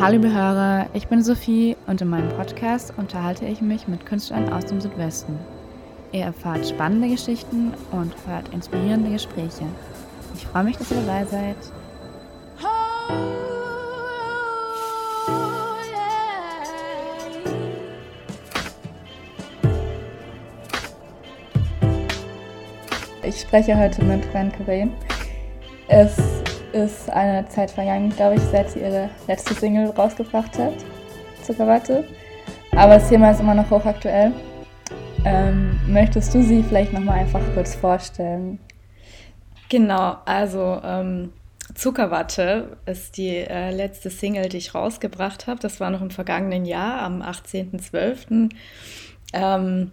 [0.00, 4.50] Hallo liebe Hörer, ich bin Sophie und in meinem Podcast unterhalte ich mich mit Künstlern
[4.50, 5.38] aus dem Südwesten.
[6.10, 9.66] Ihr erfahrt spannende Geschichten und hört inspirierende Gespräche.
[10.34, 11.56] Ich freue mich, dass ihr dabei seid.
[23.22, 24.94] Ich spreche heute mit Fran Cobain.
[25.88, 26.39] Es
[26.72, 30.74] ist eine Zeit vergangen, glaube ich, seit sie ihre letzte Single rausgebracht hat,
[31.42, 32.04] Zuckerwatte.
[32.72, 34.32] Aber das Thema ist immer noch hochaktuell.
[35.24, 38.58] Ähm, möchtest du sie vielleicht nochmal einfach kurz vorstellen?
[39.68, 41.32] Genau, also ähm,
[41.74, 45.60] Zuckerwatte ist die äh, letzte Single, die ich rausgebracht habe.
[45.60, 48.50] Das war noch im vergangenen Jahr, am 18.12.
[49.32, 49.92] Ähm,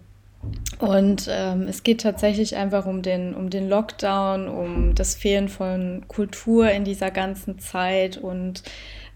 [0.78, 6.04] und ähm, es geht tatsächlich einfach um den, um den Lockdown, um das Fehlen von
[6.06, 8.16] Kultur in dieser ganzen Zeit.
[8.16, 8.62] Und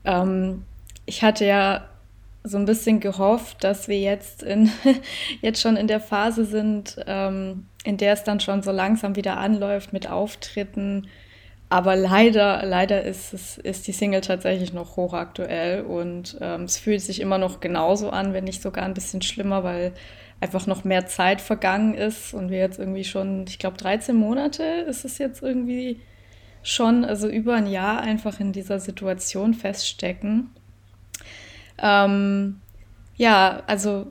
[0.04, 0.64] ähm,
[1.06, 1.84] ich hatte ja
[2.42, 4.70] so ein bisschen gehofft, dass wir jetzt, in,
[5.40, 9.36] jetzt schon in der Phase sind, ähm, in der es dann schon so langsam wieder
[9.36, 11.06] anläuft mit Auftritten.
[11.68, 17.00] Aber leider, leider ist, es, ist die Single tatsächlich noch hochaktuell und ähm, es fühlt
[17.00, 19.92] sich immer noch genauso an, wenn nicht sogar ein bisschen schlimmer, weil
[20.42, 24.64] einfach noch mehr Zeit vergangen ist und wir jetzt irgendwie schon, ich glaube, 13 Monate
[24.64, 26.00] ist es jetzt irgendwie
[26.64, 30.50] schon, also über ein Jahr einfach in dieser Situation feststecken.
[31.78, 32.60] Ähm,
[33.16, 34.10] ja, also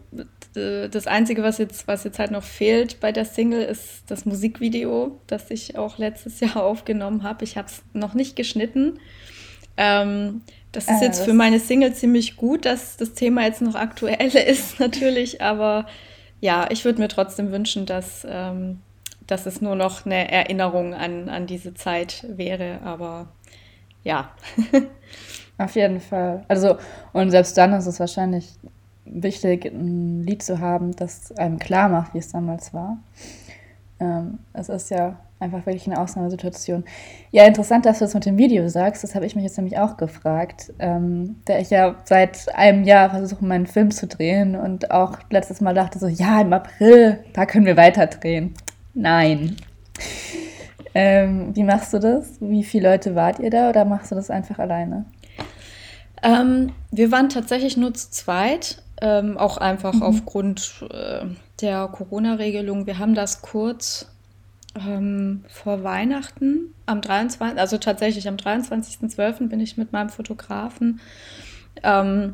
[0.54, 5.20] das Einzige, was jetzt, was jetzt halt noch fehlt bei der Single, ist das Musikvideo,
[5.28, 7.44] das ich auch letztes Jahr aufgenommen habe.
[7.44, 9.00] Ich habe es noch nicht geschnitten.
[9.76, 13.76] Ähm, das ist äh, jetzt für meine Single ziemlich gut, dass das Thema jetzt noch
[13.76, 15.88] aktuell ist, natürlich, aber
[16.42, 18.80] ja, ich würde mir trotzdem wünschen, dass, ähm,
[19.28, 23.28] dass es nur noch eine Erinnerung an, an diese Zeit wäre, aber
[24.04, 24.32] ja.
[25.58, 26.44] Auf jeden Fall.
[26.48, 26.78] Also,
[27.14, 28.50] und selbst dann ist es wahrscheinlich
[29.06, 32.98] wichtig, ein Lied zu haben, das einem klar macht, wie es damals war.
[34.02, 36.84] Ähm, es ist ja einfach wirklich eine Ausnahmesituation.
[37.32, 39.04] Ja, interessant, dass du das mit dem Video sagst.
[39.04, 40.74] Das habe ich mich jetzt nämlich auch gefragt.
[40.80, 45.62] Ähm, da ich ja seit einem Jahr versuche, meinen Film zu drehen und auch letztes
[45.62, 48.56] Mal dachte so, ja, im April, da können wir weiter drehen.
[48.94, 49.56] Nein.
[50.94, 52.42] Ähm, wie machst du das?
[52.42, 55.06] Wie viele Leute wart ihr da oder machst du das einfach alleine?
[56.24, 60.04] Ähm, wir waren tatsächlich nur zu zweit, ähm, auch einfach mhm.
[60.04, 61.26] aufgrund äh,
[61.62, 62.86] der Corona-Regelung.
[62.86, 64.08] Wir haben das kurz
[64.76, 67.60] ähm, vor Weihnachten am 23.
[67.60, 69.50] Also tatsächlich am 23.12.
[69.50, 71.00] bin ich mit meinem Fotografen,
[71.84, 72.34] ähm,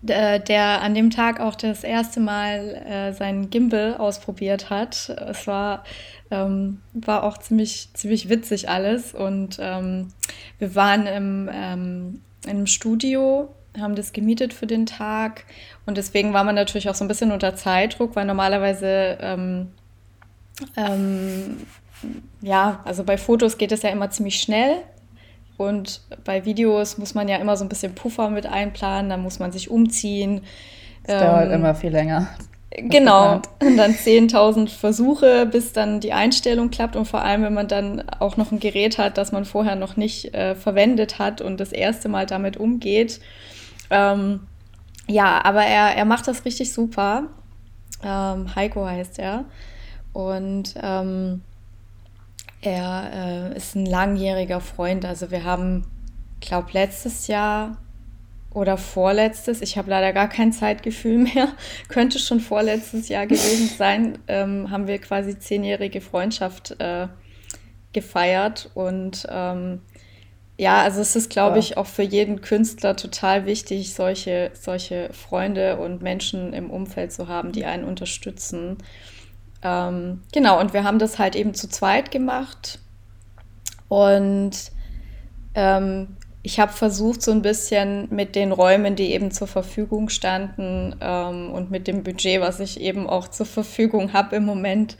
[0.00, 5.08] der, der, an dem Tag auch das erste Mal äh, seinen Gimbal ausprobiert hat.
[5.08, 5.84] Es war,
[6.30, 9.14] ähm, war auch ziemlich, ziemlich witzig alles.
[9.14, 10.08] Und ähm,
[10.58, 15.44] wir waren im, ähm, in einem Studio haben das gemietet für den Tag
[15.86, 19.68] und deswegen war man natürlich auch so ein bisschen unter Zeitdruck, weil normalerweise ähm,
[20.76, 21.56] ähm,
[22.40, 24.78] ja, also bei Fotos geht es ja immer ziemlich schnell.
[25.58, 29.38] Und bei Videos muss man ja immer so ein bisschen Puffer mit einplanen, dann muss
[29.38, 30.40] man sich umziehen.
[31.04, 32.28] Das ähm, dauert immer viel länger.
[32.74, 37.68] Genau, und dann 10.000 Versuche, bis dann die Einstellung klappt und vor allem, wenn man
[37.68, 41.60] dann auch noch ein Gerät hat, das man vorher noch nicht äh, verwendet hat und
[41.60, 43.20] das erste Mal damit umgeht.
[43.92, 44.40] Ähm,
[45.06, 47.28] ja, aber er, er macht das richtig super.
[48.02, 49.44] Ähm, Heiko heißt er.
[50.12, 51.42] Und ähm,
[52.60, 55.04] er äh, ist ein langjähriger Freund.
[55.04, 55.86] Also wir haben,
[56.40, 57.78] glaube letztes Jahr
[58.50, 61.48] oder vorletztes, ich habe leider gar kein Zeitgefühl mehr,
[61.88, 67.08] könnte schon vorletztes Jahr gewesen sein, ähm, haben wir quasi zehnjährige Freundschaft äh,
[67.92, 68.70] gefeiert.
[68.74, 69.80] Und ähm,
[70.58, 75.78] ja, also es ist, glaube ich, auch für jeden Künstler total wichtig, solche, solche Freunde
[75.78, 78.78] und Menschen im Umfeld zu haben, die einen unterstützen.
[79.62, 82.78] Ähm, genau, und wir haben das halt eben zu zweit gemacht.
[83.88, 84.52] Und
[85.54, 90.96] ähm, ich habe versucht, so ein bisschen mit den Räumen, die eben zur Verfügung standen
[91.00, 94.96] ähm, und mit dem Budget, was ich eben auch zur Verfügung habe im Moment,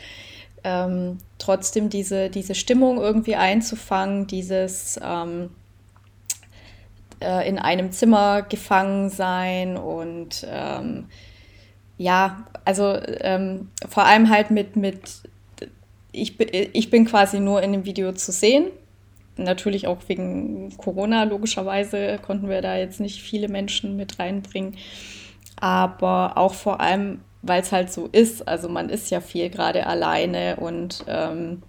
[0.65, 5.51] ähm, trotzdem diese, diese Stimmung irgendwie einzufangen, dieses ähm,
[7.21, 11.07] äh, in einem Zimmer gefangen sein und ähm,
[11.99, 15.23] ja, also ähm, vor allem halt mit, mit
[16.13, 18.67] ich, ich bin quasi nur in dem Video zu sehen.
[19.37, 24.77] Natürlich auch wegen Corona, logischerweise konnten wir da jetzt nicht viele Menschen mit reinbringen.
[25.57, 28.47] Aber auch vor allem, weil es halt so ist.
[28.49, 31.63] Also man ist ja viel gerade alleine und ähm,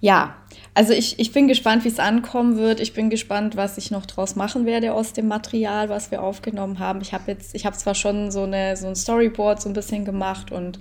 [0.00, 0.36] ja,
[0.74, 2.80] also ich, ich bin gespannt, wie es ankommen wird.
[2.80, 6.78] Ich bin gespannt, was ich noch draus machen werde aus dem Material, was wir aufgenommen
[6.78, 7.00] haben.
[7.00, 10.04] Ich habe jetzt, ich habe zwar schon so, eine, so ein Storyboard so ein bisschen
[10.04, 10.78] gemacht und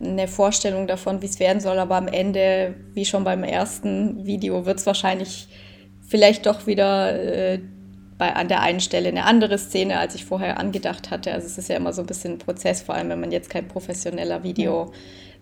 [0.00, 4.66] eine Vorstellung davon, wie es werden soll, aber am Ende, wie schon beim ersten Video,
[4.66, 5.48] wird es wahrscheinlich
[6.06, 7.60] vielleicht doch wieder äh,
[8.22, 11.32] bei, an der einen Stelle eine andere Szene, als ich vorher angedacht hatte.
[11.32, 13.50] Also es ist ja immer so ein bisschen ein Prozess, vor allem wenn man jetzt
[13.50, 14.94] kein professioneller Videomensch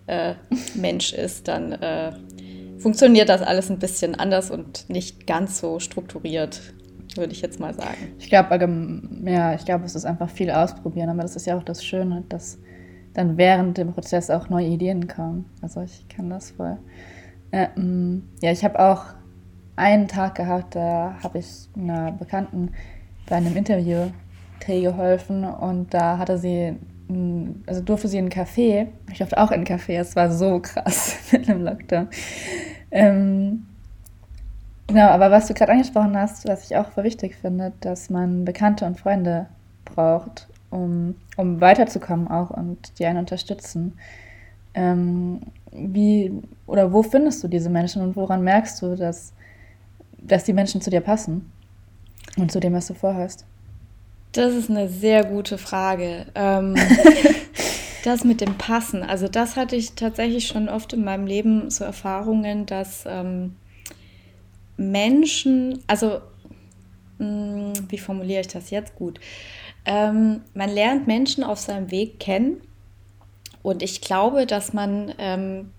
[0.07, 2.11] äh, ist, dann äh,
[2.79, 6.59] funktioniert das alles ein bisschen anders und nicht ganz so strukturiert,
[7.15, 8.15] würde ich jetzt mal sagen.
[8.17, 8.49] Ich glaube,
[9.25, 12.23] ja, ich glaube, es ist einfach viel ausprobieren, aber das ist ja auch das Schöne,
[12.29, 12.57] dass
[13.13, 15.45] dann während dem Prozess auch neue Ideen kommen.
[15.61, 16.79] Also ich kann das voll.
[17.51, 17.67] Äh,
[18.41, 19.20] ja, ich habe auch
[19.75, 22.71] einen Tag gehabt, da habe ich einer Bekannten
[23.27, 24.11] bei einem Interview
[24.59, 26.75] Dreh geholfen und da hatte sie,
[27.65, 30.59] also durfte sie in einen Café, ich durfte auch in einen Café, es war so
[30.59, 32.07] krass mit einem Lockdown.
[32.91, 33.65] Ähm,
[34.87, 38.45] genau, aber was du gerade angesprochen hast, was ich auch voll wichtig finde, dass man
[38.45, 39.47] Bekannte und Freunde
[39.85, 43.97] braucht, um, um weiterzukommen auch und die einen unterstützen.
[44.73, 45.41] Ähm,
[45.71, 46.31] wie
[46.65, 49.33] oder wo findest du diese Menschen und woran merkst du, dass,
[50.21, 51.51] dass die Menschen zu dir passen
[52.37, 53.45] und zu dem, was du vorhast?
[54.31, 56.27] Das ist eine sehr gute Frage.
[56.35, 56.75] Ähm,
[58.03, 61.83] das mit dem Passen, also das hatte ich tatsächlich schon oft in meinem Leben so
[61.83, 63.55] Erfahrungen, dass ähm,
[64.77, 66.21] Menschen, also
[67.19, 69.19] mh, hm, wie formuliere ich das jetzt gut?
[69.85, 72.61] Ähm, man lernt Menschen auf seinem Weg kennen
[73.63, 75.71] und ich glaube, dass man, ähm,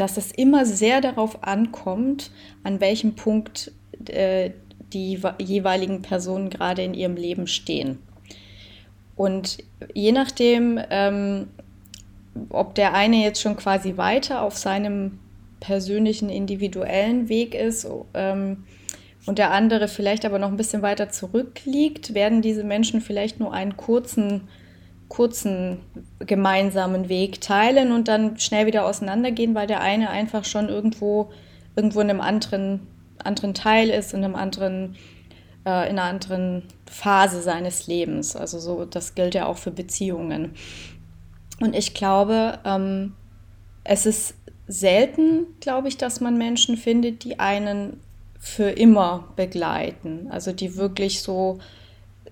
[0.00, 2.30] dass es immer sehr darauf ankommt,
[2.64, 3.70] an welchem Punkt
[4.08, 4.50] äh,
[4.94, 7.98] die jeweiligen Personen gerade in ihrem Leben stehen.
[9.14, 9.58] Und
[9.92, 11.48] je nachdem, ähm,
[12.48, 15.18] ob der eine jetzt schon quasi weiter auf seinem
[15.60, 18.64] persönlichen, individuellen Weg ist, ähm,
[19.26, 23.52] und der andere vielleicht aber noch ein bisschen weiter zurückliegt, werden diese Menschen vielleicht nur
[23.52, 24.48] einen kurzen,
[25.10, 25.80] kurzen
[26.20, 31.30] gemeinsamen Weg teilen und dann schnell wieder auseinandergehen, weil der eine einfach schon irgendwo,
[31.76, 32.86] irgendwo in einem anderen,
[33.22, 34.94] anderen Teil ist, in einem anderen,
[35.66, 38.36] äh, in einer anderen Phase seines Lebens.
[38.36, 40.52] Also so, das gilt ja auch für Beziehungen.
[41.60, 43.14] Und ich glaube, ähm,
[43.82, 44.34] es ist
[44.68, 47.98] selten, glaube ich, dass man Menschen findet, die einen
[48.38, 50.28] für immer begleiten.
[50.30, 51.58] Also die wirklich so,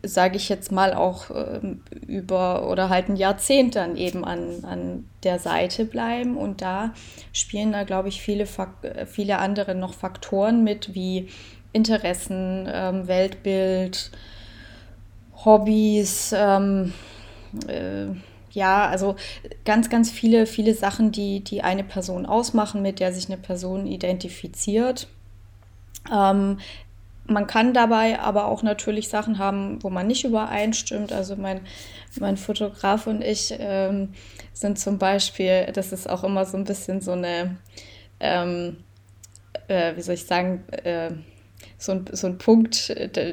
[0.03, 1.61] sage ich jetzt mal, auch äh,
[2.07, 6.37] über oder halt ein Jahrzehnt dann eben an, an der Seite bleiben.
[6.37, 6.93] Und da
[7.33, 8.47] spielen da, glaube ich, viele,
[9.07, 11.29] viele andere noch Faktoren mit, wie
[11.73, 14.11] Interessen, ähm, Weltbild,
[15.45, 16.93] Hobbys, ähm,
[17.67, 18.07] äh,
[18.51, 19.17] ja, also
[19.65, 23.87] ganz, ganz viele, viele Sachen, die, die eine Person ausmachen, mit der sich eine Person
[23.87, 25.09] identifiziert.
[26.13, 26.59] Ähm,
[27.29, 31.13] man kann dabei aber auch natürlich Sachen haben, wo man nicht übereinstimmt.
[31.13, 31.61] Also mein,
[32.19, 34.15] mein Fotograf und ich ähm,
[34.53, 37.57] sind zum Beispiel, das ist auch immer so ein bisschen so eine,
[38.19, 38.79] ähm,
[39.69, 41.11] äh, wie soll ich sagen, äh,
[41.77, 42.93] so ein, so ein Punkt,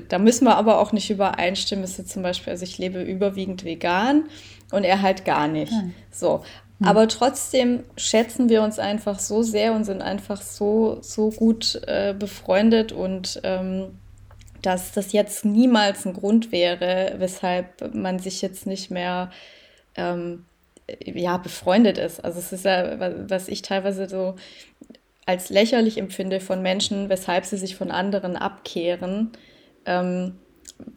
[0.09, 1.83] da, müssen wir aber auch nicht übereinstimmen.
[1.83, 4.25] Ist jetzt zum Beispiel, also ich lebe überwiegend vegan
[4.71, 5.71] und er halt gar nicht.
[5.71, 5.93] Hm.
[6.11, 6.43] So.
[6.79, 6.87] Hm.
[6.87, 12.13] Aber trotzdem schätzen wir uns einfach so sehr und sind einfach so, so gut äh,
[12.17, 13.99] befreundet und ähm,
[14.61, 19.29] dass das jetzt niemals ein Grund wäre, weshalb man sich jetzt nicht mehr
[19.95, 20.45] ähm,
[21.03, 22.23] ja, befreundet ist.
[22.23, 24.35] Also es ist ja, was ich teilweise so
[25.25, 29.31] als lächerlich empfinde von Menschen, weshalb sie sich von anderen abkehren.
[29.85, 30.39] Ähm,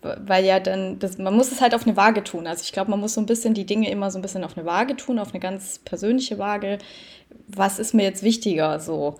[0.03, 2.47] weil ja dann, das, man muss es halt auf eine Waage tun.
[2.47, 4.57] Also ich glaube, man muss so ein bisschen die Dinge immer so ein bisschen auf
[4.57, 6.79] eine Waage tun, auf eine ganz persönliche Waage.
[7.47, 8.81] Was ist mir jetzt wichtiger?
[8.81, 9.19] So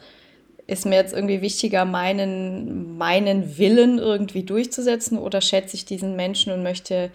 [0.67, 6.53] ist mir jetzt irgendwie wichtiger, meinen, meinen Willen irgendwie durchzusetzen oder schätze ich diesen Menschen
[6.53, 7.11] und möchte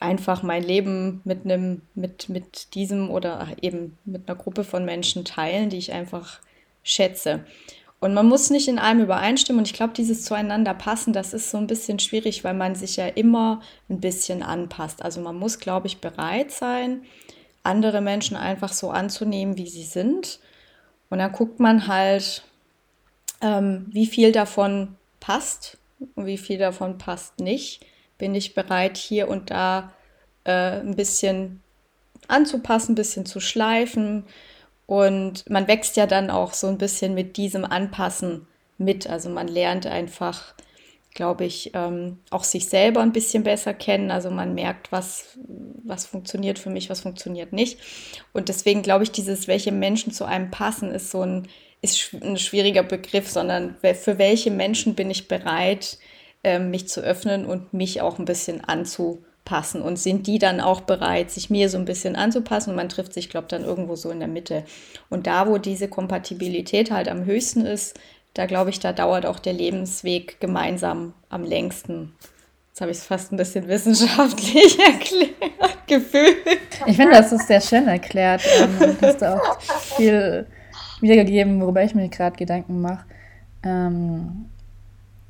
[0.00, 5.24] einfach mein Leben mit einem, mit, mit diesem oder eben mit einer Gruppe von Menschen
[5.24, 6.40] teilen, die ich einfach
[6.82, 7.44] schätze.
[8.00, 9.58] Und man muss nicht in allem übereinstimmen.
[9.60, 12.96] Und ich glaube, dieses zueinander passen, das ist so ein bisschen schwierig, weil man sich
[12.96, 15.02] ja immer ein bisschen anpasst.
[15.02, 17.02] Also man muss, glaube ich, bereit sein,
[17.64, 20.38] andere Menschen einfach so anzunehmen, wie sie sind.
[21.10, 22.44] Und dann guckt man halt,
[23.40, 25.78] ähm, wie viel davon passt
[26.14, 27.84] und wie viel davon passt nicht.
[28.16, 29.92] Bin ich bereit, hier und da
[30.44, 31.62] äh, ein bisschen
[32.28, 34.24] anzupassen, ein bisschen zu schleifen,
[34.88, 39.08] und man wächst ja dann auch so ein bisschen mit diesem Anpassen mit.
[39.08, 40.54] Also man lernt einfach
[41.18, 44.12] glaube ich, ähm, auch sich selber ein bisschen besser kennen.
[44.12, 45.36] Also man merkt, was,
[45.82, 47.80] was funktioniert für mich, was funktioniert nicht.
[48.32, 51.48] Und deswegen glaube ich, dieses, welche Menschen zu einem passen, ist so ein,
[51.82, 55.98] ist ein schwieriger Begriff, sondern für welche Menschen bin ich bereit,
[56.44, 58.64] ähm, mich zu öffnen und mich auch ein bisschen
[59.48, 59.82] anzupassen.
[59.82, 62.70] Und sind die dann auch bereit, sich mir so ein bisschen anzupassen?
[62.70, 64.64] Und man trifft sich, glaube ich, dann irgendwo so in der Mitte.
[65.10, 67.98] Und da, wo diese Kompatibilität halt am höchsten ist,
[68.34, 72.12] da glaube ich, da dauert auch der Lebensweg gemeinsam am längsten.
[72.68, 76.36] Jetzt habe ich es fast ein bisschen wissenschaftlich erklärt, gefühlt.
[76.86, 78.42] Ich finde, das ist sehr schön erklärt.
[78.60, 79.60] Ähm, hast du auch
[79.96, 80.46] viel
[81.00, 83.04] wiedergegeben, worüber ich mir gerade Gedanken mache.
[83.64, 84.50] Ähm,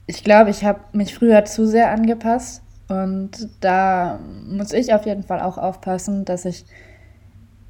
[0.07, 3.31] ich glaube, ich habe mich früher zu sehr angepasst und
[3.61, 4.19] da
[4.49, 6.65] muss ich auf jeden Fall auch aufpassen, dass ich,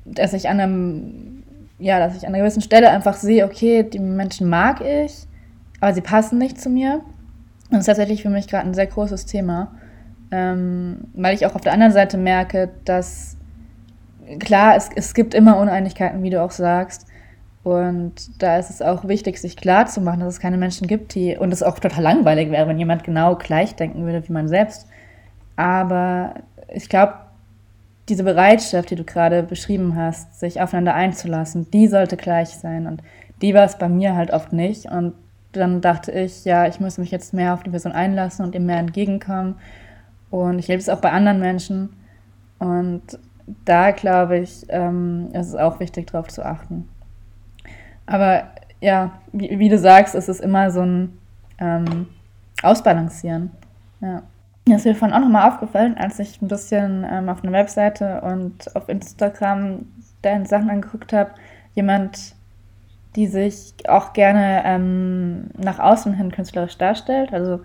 [0.05, 1.43] dass ich an einem,
[1.79, 5.27] ja, dass ich an einer gewissen Stelle einfach sehe, okay, die Menschen mag ich,
[5.81, 7.01] aber sie passen nicht zu mir.
[7.71, 9.73] Das ist tatsächlich für mich gerade ein sehr großes Thema,
[10.31, 13.37] ähm, weil ich auch auf der anderen Seite merke, dass
[14.39, 17.07] klar, es, es gibt immer Uneinigkeiten, wie du auch sagst.
[17.65, 21.15] Und da ist es auch wichtig, sich klar zu machen, dass es keine Menschen gibt,
[21.15, 24.49] die, und es auch total langweilig wäre, wenn jemand genau gleich denken würde wie man
[24.49, 24.87] selbst.
[25.59, 26.35] Aber
[26.69, 27.15] ich glaube,
[28.09, 32.87] diese Bereitschaft, die du gerade beschrieben hast, sich aufeinander einzulassen, die sollte gleich sein.
[32.87, 33.03] Und
[33.43, 34.87] die war es bei mir halt oft nicht.
[34.87, 35.15] Und
[35.51, 38.67] dann dachte ich, ja, ich muss mich jetzt mehr auf die Person einlassen und ihm
[38.67, 39.57] mehr entgegenkommen.
[40.31, 41.89] Und ich lebe es auch bei anderen Menschen.
[42.61, 43.03] Und
[43.65, 46.89] da glaube ich, ähm, ist es auch wichtig, darauf zu achten.
[48.07, 48.45] Aber
[48.81, 51.19] ja, wie, wie, du sagst, ist es immer so ein
[51.59, 52.07] ähm,
[52.63, 53.51] Ausbalancieren.
[54.01, 54.23] Ja.
[54.69, 58.21] Mir ist mir vorhin auch nochmal aufgefallen, als ich ein bisschen ähm, auf einer Webseite
[58.21, 59.87] und auf Instagram
[60.21, 61.31] deine Sachen angeguckt habe,
[61.75, 62.35] jemand
[63.17, 67.33] die sich auch gerne ähm, nach außen hin künstlerisch darstellt.
[67.33, 67.61] Also,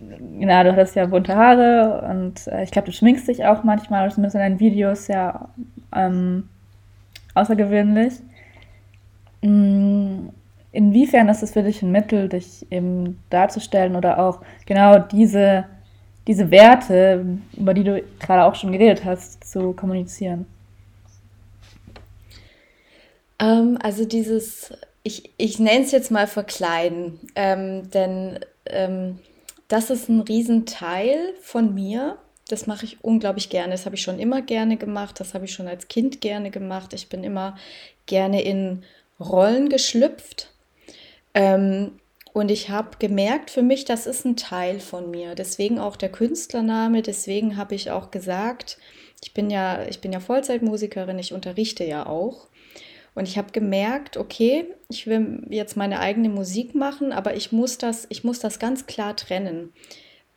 [0.00, 4.10] genau, du hast ja bunte Haare und äh, ich glaube, du schminkst dich auch manchmal,
[4.10, 5.50] zumindest in deinen Videos ja
[5.94, 6.48] ähm,
[7.34, 8.14] außergewöhnlich.
[9.40, 10.30] Mm,
[10.72, 15.66] inwiefern ist es für dich ein Mittel, dich eben darzustellen oder auch genau diese,
[16.26, 20.46] diese Werte, über die du gerade auch schon geredet hast, zu kommunizieren?
[23.38, 29.18] Ähm, also dieses, ich, ich nenne es jetzt mal verkleiden, ähm, denn ähm,
[29.68, 32.18] das ist ein Riesenteil von mir.
[32.48, 33.72] Das mache ich unglaublich gerne.
[33.72, 35.18] Das habe ich schon immer gerne gemacht.
[35.18, 36.92] Das habe ich schon als Kind gerne gemacht.
[36.92, 37.56] Ich bin immer
[38.06, 38.82] gerne in
[39.18, 40.50] Rollen geschlüpft.
[41.32, 41.92] Ähm,
[42.34, 45.36] und ich habe gemerkt für mich, das ist ein Teil von mir.
[45.36, 47.00] Deswegen auch der Künstlername.
[47.00, 48.76] Deswegen habe ich auch gesagt,
[49.22, 52.48] ich bin ja, ich bin ja Vollzeitmusikerin, ich unterrichte ja auch.
[53.14, 57.78] Und ich habe gemerkt, okay, ich will jetzt meine eigene Musik machen, aber ich muss
[57.78, 59.72] das, ich muss das ganz klar trennen.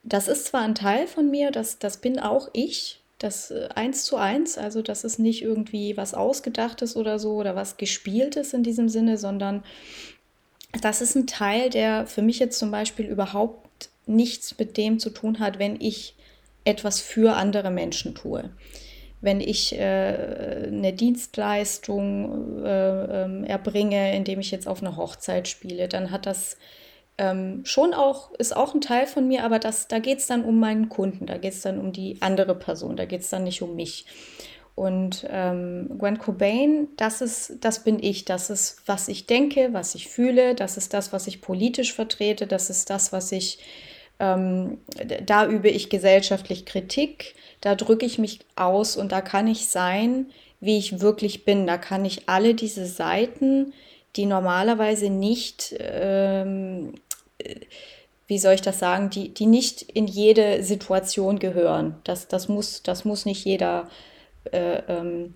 [0.04, 4.06] Das ist zwar ein Teil von mir, das, das bin auch ich, das äh, eins
[4.06, 8.62] zu eins, also das ist nicht irgendwie was Ausgedachtes oder so oder was Gespieltes in
[8.62, 9.64] diesem Sinne, sondern
[10.82, 15.10] das ist ein Teil, der für mich jetzt zum Beispiel überhaupt nichts mit dem zu
[15.10, 16.16] tun hat, wenn ich
[16.66, 18.50] etwas für andere Menschen tue
[19.22, 25.88] wenn ich äh, eine Dienstleistung äh, ähm, erbringe, indem ich jetzt auf eine Hochzeit spiele,
[25.88, 26.58] dann hat das
[27.18, 30.44] ähm, schon auch, ist auch ein Teil von mir, aber das, da geht es dann
[30.44, 33.44] um meinen Kunden, da geht es dann um die andere Person, da geht es dann
[33.44, 34.06] nicht um mich.
[34.78, 39.96] Und ähm, Gwen Cobain, das ist, das bin ich, das ist, was ich denke, was
[39.96, 43.60] ich fühle, das ist das, was ich politisch vertrete, das ist das, was ich,
[44.20, 44.78] ähm,
[45.26, 50.28] da übe ich gesellschaftlich Kritik da drücke ich mich aus und da kann ich sein,
[50.60, 51.68] wie ich wirklich bin.
[51.68, 53.74] Da kann ich alle diese Seiten,
[54.16, 56.96] die normalerweise nicht, ähm,
[58.28, 61.96] wie soll ich das sagen, die, die nicht in jede Situation gehören.
[62.04, 63.90] Das, das, muss, das muss nicht jeder
[64.52, 65.34] äh, ähm,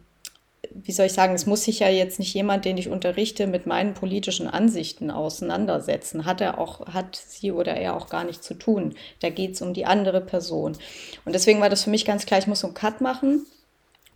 [0.69, 3.65] wie soll ich sagen, es muss sich ja jetzt nicht jemand, den ich unterrichte, mit
[3.65, 6.25] meinen politischen Ansichten auseinandersetzen.
[6.25, 8.95] Hat er auch, hat sie oder er auch gar nicht zu tun.
[9.21, 10.77] Da geht es um die andere Person.
[11.25, 13.45] Und deswegen war das für mich ganz klar, ich muss einen Cut machen.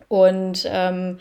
[0.07, 1.19] Und ähm,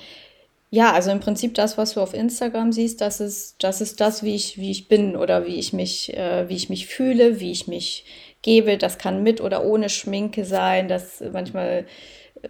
[0.70, 4.22] ja, also im Prinzip das, was du auf Instagram siehst, das ist, das ist das,
[4.22, 7.50] wie ich, wie ich bin oder wie ich mich, äh, wie ich mich fühle, wie
[7.50, 8.04] ich mich
[8.42, 8.76] gebe.
[8.76, 10.88] Das kann mit oder ohne Schminke sein.
[10.88, 11.86] Das manchmal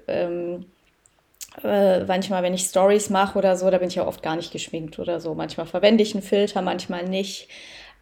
[0.09, 0.67] ähm,
[1.63, 4.53] äh, manchmal, wenn ich Stories mache oder so, da bin ich ja oft gar nicht
[4.53, 5.35] geschminkt oder so.
[5.35, 7.49] Manchmal verwende ich einen Filter, manchmal nicht.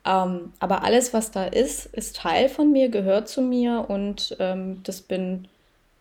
[0.04, 4.82] Ähm, aber alles, was da ist, ist Teil von mir, gehört zu mir und ähm,
[4.84, 5.48] das bin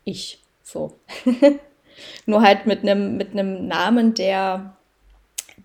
[0.06, 0.42] ich.
[0.64, 0.94] So.
[2.26, 4.76] Nur halt mit einem mit Namen, der,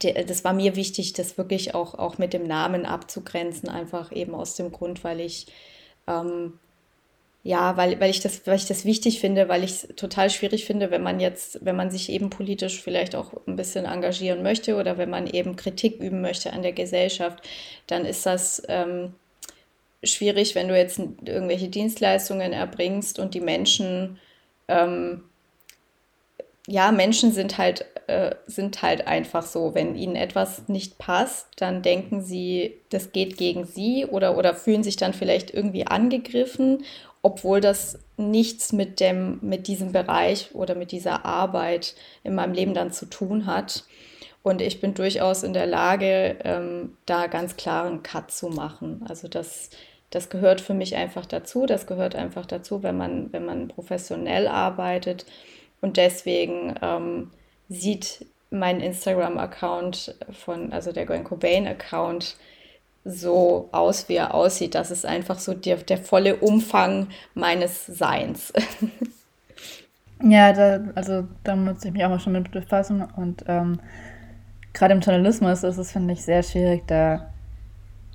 [0.02, 4.34] der, das war mir wichtig, das wirklich auch, auch mit dem Namen abzugrenzen, einfach eben
[4.34, 5.46] aus dem Grund, weil ich
[6.06, 6.58] ähm,
[7.46, 10.64] ja, weil, weil, ich das, weil ich das wichtig finde, weil ich es total schwierig
[10.64, 14.74] finde, wenn man jetzt, wenn man sich eben politisch vielleicht auch ein bisschen engagieren möchte
[14.74, 17.38] oder wenn man eben Kritik üben möchte an der Gesellschaft,
[17.86, 19.14] dann ist das ähm,
[20.02, 24.18] schwierig, wenn du jetzt irgendwelche Dienstleistungen erbringst und die Menschen,
[24.66, 25.22] ähm,
[26.66, 31.82] ja, Menschen sind halt, äh, sind halt einfach so, wenn ihnen etwas nicht passt, dann
[31.82, 36.82] denken sie, das geht gegen sie oder, oder fühlen sich dann vielleicht irgendwie angegriffen
[37.26, 42.72] obwohl das nichts mit, dem, mit diesem Bereich oder mit dieser Arbeit in meinem Leben
[42.72, 43.82] dann zu tun hat.
[44.44, 49.04] Und ich bin durchaus in der Lage, ähm, da ganz klaren Cut zu machen.
[49.08, 49.70] Also das,
[50.10, 51.66] das gehört für mich einfach dazu.
[51.66, 55.26] Das gehört einfach dazu, wenn man, wenn man professionell arbeitet.
[55.80, 57.32] Und deswegen ähm,
[57.68, 62.36] sieht mein Instagram-Account von, also der Gwen Cobain-Account,
[63.06, 64.74] so aus, wie er aussieht.
[64.74, 68.52] Das ist einfach so der, der volle Umfang meines Seins.
[70.22, 73.02] ja, da, also da muss ich mich auch mal schon mit befassen.
[73.16, 73.78] Und ähm,
[74.72, 77.30] gerade im Journalismus ist es, finde ich, sehr schwierig, da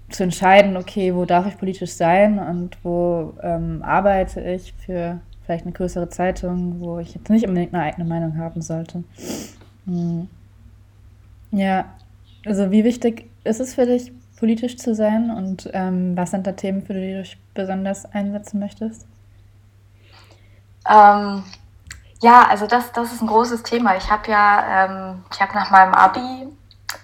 [0.10, 5.66] zu entscheiden, okay, wo darf ich politisch sein und wo ähm, arbeite ich für vielleicht
[5.66, 9.06] eine größere Zeitung, wo ich jetzt nicht unbedingt eine eigene Meinung haben sollte.
[9.86, 10.28] Hm.
[11.52, 11.86] Ja,
[12.46, 15.30] also wie wichtig ist es für dich, politisch zu sein?
[15.30, 19.06] Und ähm, was sind da Themen, für die du dich besonders einsetzen möchtest?
[20.90, 21.44] Ähm,
[22.22, 23.96] ja, also das, das ist ein großes Thema.
[23.96, 26.48] Ich habe ja, ähm, ich habe nach meinem Abi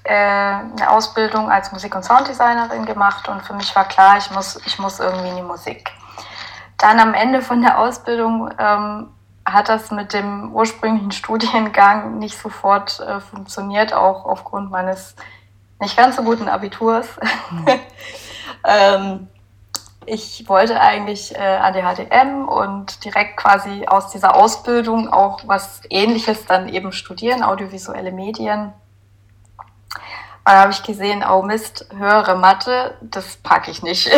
[0.03, 4.59] äh, eine Ausbildung als Musik- und Sounddesignerin gemacht und für mich war klar, ich muss,
[4.65, 5.91] ich muss irgendwie in die Musik.
[6.79, 9.09] Dann am Ende von der Ausbildung ähm,
[9.45, 15.15] hat das mit dem ursprünglichen Studiengang nicht sofort äh, funktioniert, auch aufgrund meines
[15.79, 17.07] nicht ganz so guten Abiturs.
[17.51, 17.67] Mhm.
[18.65, 19.27] ähm,
[20.05, 25.81] ich wollte eigentlich äh, an der HDM und direkt quasi aus dieser Ausbildung auch was
[25.89, 28.73] Ähnliches dann eben studieren, audiovisuelle Medien.
[30.47, 34.09] Und dann habe ich gesehen, oh Mist, höhere Mathe, das packe ich nicht.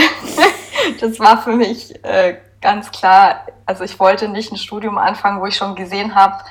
[1.01, 3.47] das war für mich äh, ganz klar.
[3.65, 6.43] Also ich wollte nicht ein Studium anfangen, wo ich schon gesehen habe,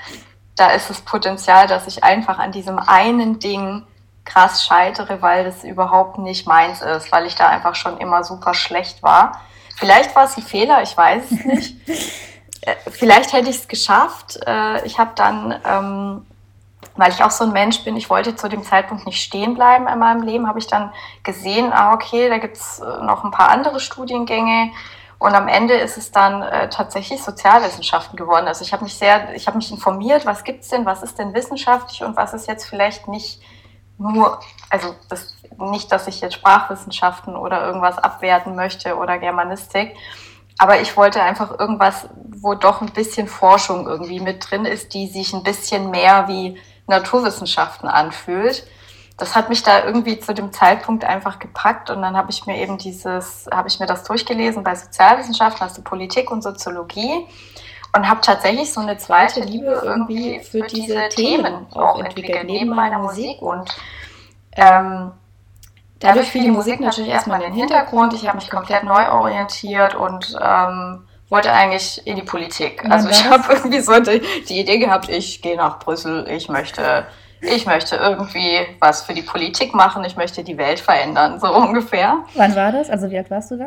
[0.57, 3.87] da ist das Potenzial, dass ich einfach an diesem einen Ding
[4.29, 8.55] krass scheitere, weil das überhaupt nicht meins ist, weil ich da einfach schon immer super
[8.55, 9.41] schlecht war.
[9.77, 11.77] Vielleicht war es ein Fehler, ich weiß es nicht.
[12.63, 14.41] Äh, vielleicht hätte ich es geschafft.
[14.45, 16.27] Äh, ich habe dann, ähm,
[16.97, 19.87] weil ich auch so ein Mensch bin, ich wollte zu dem Zeitpunkt nicht stehen bleiben
[19.87, 23.31] in meinem Leben, habe ich dann gesehen, ah, okay, da gibt es äh, noch ein
[23.31, 24.73] paar andere Studiengänge.
[25.21, 28.49] Und am Ende ist es dann äh, tatsächlich Sozialwissenschaften geworden.
[28.49, 31.17] Also ich habe mich sehr, ich habe mich informiert, was gibt es denn, was ist
[31.17, 33.41] denn wissenschaftlich und was ist jetzt vielleicht nicht
[33.99, 39.97] nur, also das, nicht, dass ich jetzt Sprachwissenschaften oder irgendwas abwerten möchte oder Germanistik,
[40.59, 42.09] aber ich wollte einfach irgendwas,
[42.41, 46.59] wo doch ein bisschen Forschung irgendwie mit drin ist, die sich ein bisschen mehr wie
[46.89, 48.67] Naturwissenschaften anfühlt.
[49.17, 52.57] Das hat mich da irgendwie zu dem Zeitpunkt einfach gepackt und dann habe ich mir
[52.59, 57.27] eben dieses, habe ich mir das durchgelesen bei Sozialwissenschaften, also Politik und Soziologie
[57.95, 62.99] und habe tatsächlich so eine zweite Liebe irgendwie für, diese, Themen auch entwickelt, neben meiner
[62.99, 63.41] Musik.
[63.41, 63.71] Und
[64.57, 65.13] ähm,
[65.99, 68.13] dadurch fiel die Musik natürlich erstmal in den Hintergrund.
[68.13, 72.85] Ich habe mich komplett neu orientiert und ähm, wollte eigentlich in die Politik.
[72.89, 77.07] Also ich habe irgendwie so die, die Idee gehabt, ich gehe nach Brüssel, ich möchte
[77.41, 82.25] ich möchte irgendwie was für die Politik machen, ich möchte die Welt verändern, so ungefähr.
[82.35, 82.91] Wann war das?
[82.91, 83.67] Also wie alt warst du da?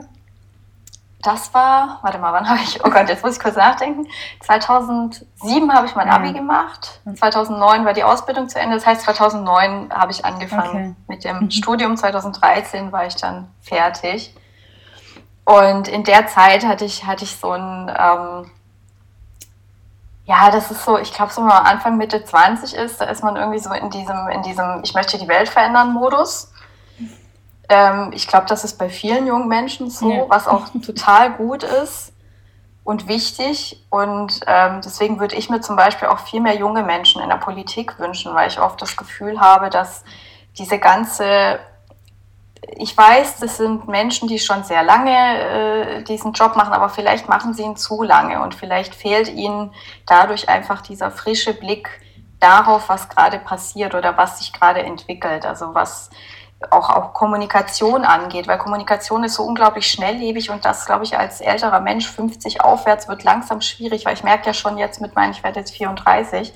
[1.22, 4.08] Das war, warte mal, wann habe ich, oh Gott, jetzt muss ich kurz nachdenken.
[4.42, 7.02] 2007 habe ich mein Abi gemacht.
[7.16, 8.76] 2009 war die Ausbildung zu Ende.
[8.76, 10.96] Das heißt, 2009 habe ich angefangen okay.
[11.08, 11.52] mit dem mhm.
[11.52, 11.98] Studium.
[11.98, 14.36] 2013 war ich dann fertig.
[15.46, 18.52] Und in der Zeit hatte ich, hatte ich so ein, ähm,
[20.26, 23.24] ja, das ist so, ich glaube, so wenn man Anfang, Mitte 20 ist, da ist
[23.24, 26.51] man irgendwie so in diesem, in diesem, ich möchte die Welt verändern Modus.
[27.72, 30.26] Ähm, ich glaube, das ist bei vielen jungen Menschen so, ja.
[30.28, 32.14] was auch total gut ist
[32.84, 33.84] und wichtig.
[33.90, 37.38] Und ähm, deswegen würde ich mir zum Beispiel auch viel mehr junge Menschen in der
[37.38, 40.04] Politik wünschen, weil ich oft das Gefühl habe, dass
[40.58, 41.60] diese ganze
[42.78, 47.28] ich weiß, das sind Menschen, die schon sehr lange äh, diesen Job machen, aber vielleicht
[47.28, 49.74] machen sie ihn zu lange und vielleicht fehlt ihnen
[50.06, 51.90] dadurch einfach dieser frische Blick
[52.40, 55.46] darauf, was gerade passiert oder was sich gerade entwickelt.
[55.46, 56.10] Also was
[56.70, 61.42] auch, auch Kommunikation angeht, weil Kommunikation ist so unglaublich schnelllebig und das, glaube ich, als
[61.42, 65.32] älterer Mensch 50 aufwärts wird langsam schwierig, weil ich merke ja schon jetzt mit meinen,
[65.32, 66.54] ich werde jetzt 34,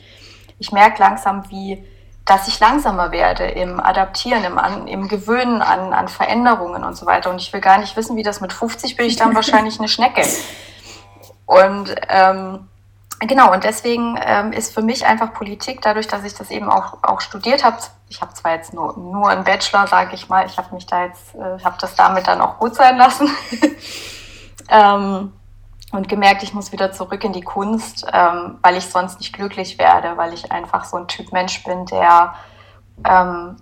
[0.59, 1.83] ich merke langsam, wie
[2.25, 7.05] dass ich langsamer werde im Adaptieren, im, an, im Gewöhnen an, an Veränderungen und so
[7.05, 7.29] weiter.
[7.29, 9.87] Und ich will gar nicht wissen, wie das mit 50 bin ich dann wahrscheinlich eine
[9.87, 10.23] Schnecke.
[11.45, 12.67] Und ähm,
[13.19, 16.97] genau, und deswegen ähm, ist für mich einfach Politik, dadurch, dass ich das eben auch,
[17.03, 17.77] auch studiert habe,
[18.09, 21.05] ich habe zwar jetzt nur, nur einen Bachelor, sage ich mal, ich habe mich da
[21.05, 23.29] jetzt, äh, habe das damit dann auch gut sein lassen.
[24.69, 25.33] ähm,
[25.91, 29.77] und gemerkt, ich muss wieder zurück in die Kunst, ähm, weil ich sonst nicht glücklich
[29.77, 32.35] werde, weil ich einfach so ein Typ Mensch bin, der
[33.03, 33.57] ähm,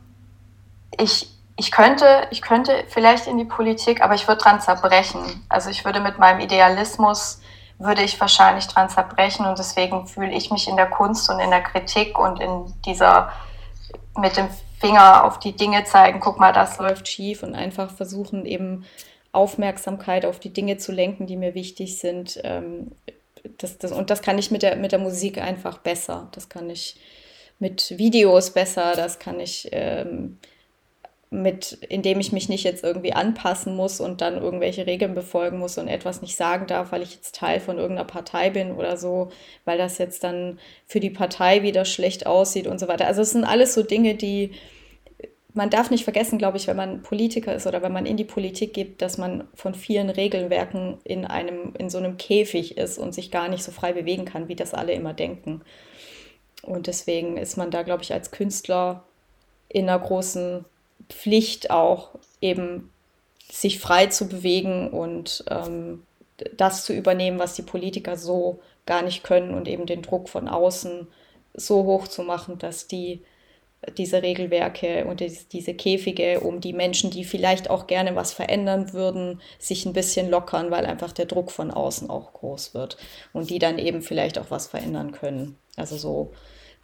[1.00, 5.46] ich, ich könnte, ich könnte vielleicht in die Politik, aber ich würde dran zerbrechen.
[5.50, 7.42] Also ich würde mit meinem Idealismus
[7.84, 11.50] würde ich wahrscheinlich dran zerbrechen und deswegen fühle ich mich in der Kunst und in
[11.50, 13.32] der Kritik und in dieser
[14.18, 14.48] mit dem
[14.80, 18.86] Finger auf die Dinge zeigen, guck mal, das läuft schief und einfach versuchen eben
[19.32, 22.40] Aufmerksamkeit auf die Dinge zu lenken, die mir wichtig sind.
[22.44, 22.92] Ähm,
[23.58, 26.28] das, das, und das kann ich mit der, mit der Musik einfach besser.
[26.34, 26.98] Das kann ich
[27.60, 30.38] mit Videos besser, das kann ich ähm,
[31.34, 35.78] mit, indem ich mich nicht jetzt irgendwie anpassen muss und dann irgendwelche Regeln befolgen muss
[35.78, 39.30] und etwas nicht sagen darf, weil ich jetzt Teil von irgendeiner Partei bin oder so,
[39.66, 43.08] weil das jetzt dann für die Partei wieder schlecht aussieht und so weiter.
[43.08, 44.52] Also es sind alles so Dinge, die
[45.56, 48.24] man darf nicht vergessen, glaube ich, wenn man Politiker ist oder wenn man in die
[48.24, 53.14] Politik geht, dass man von vielen Regelwerken in einem, in so einem Käfig ist und
[53.14, 55.62] sich gar nicht so frei bewegen kann, wie das alle immer denken.
[56.64, 59.04] Und deswegen ist man da, glaube ich, als Künstler
[59.70, 60.66] in einer großen
[61.10, 62.10] Pflicht auch
[62.42, 62.92] eben
[63.50, 66.04] sich frei zu bewegen und ähm,
[66.58, 70.48] das zu übernehmen, was die Politiker so gar nicht können und eben den Druck von
[70.48, 71.08] außen
[71.54, 73.22] so hoch zu machen, dass die
[73.98, 79.42] diese Regelwerke und diese Käfige, um die Menschen, die vielleicht auch gerne was verändern würden,
[79.60, 82.98] sich ein bisschen lockern, weil einfach der Druck von außen auch groß wird
[83.34, 85.58] und die dann eben vielleicht auch was verändern können.
[85.76, 86.32] Also so.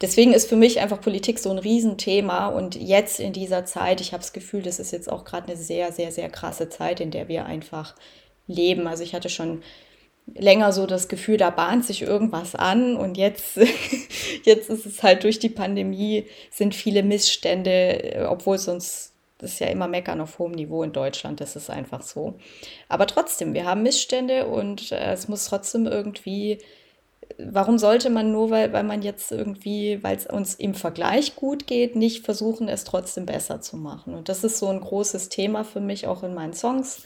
[0.00, 4.12] Deswegen ist für mich einfach Politik so ein Riesenthema und jetzt in dieser Zeit, ich
[4.12, 7.10] habe das Gefühl, das ist jetzt auch gerade eine sehr, sehr, sehr krasse Zeit, in
[7.10, 7.94] der wir einfach
[8.46, 8.86] leben.
[8.86, 9.62] Also ich hatte schon
[10.34, 13.56] länger so das Gefühl, da bahnt sich irgendwas an und jetzt,
[14.44, 19.68] jetzt ist es halt durch die Pandemie, sind viele Missstände, obwohl sonst, das ist ja
[19.68, 22.34] immer Meckern auf hohem Niveau in Deutschland, das ist einfach so.
[22.88, 26.58] Aber trotzdem, wir haben Missstände und äh, es muss trotzdem irgendwie,
[27.38, 31.66] warum sollte man nur, weil, weil man jetzt irgendwie, weil es uns im Vergleich gut
[31.66, 34.14] geht, nicht versuchen, es trotzdem besser zu machen?
[34.14, 37.02] Und das ist so ein großes Thema für mich auch in meinen Songs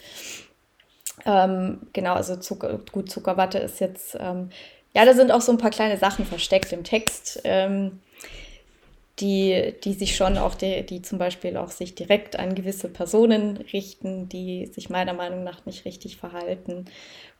[1.25, 4.49] ähm, genau, also Zucker, gut, Zuckerwatte ist jetzt, ähm,
[4.93, 7.99] ja, da sind auch so ein paar kleine Sachen versteckt im Text, ähm,
[9.19, 13.57] die, die sich schon auch, die, die zum Beispiel auch sich direkt an gewisse Personen
[13.57, 16.85] richten, die sich meiner Meinung nach nicht richtig verhalten.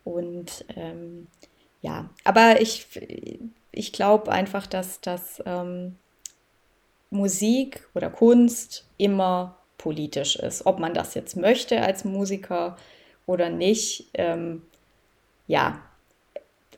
[0.05, 1.27] Und ähm,
[1.85, 2.87] ja, aber ich,
[3.71, 5.97] ich glaube einfach, dass, dass ähm,
[7.11, 10.65] Musik oder Kunst immer politisch ist.
[10.65, 12.75] Ob man das jetzt möchte als Musiker
[13.27, 14.63] oder nicht, ähm,
[15.45, 15.79] ja,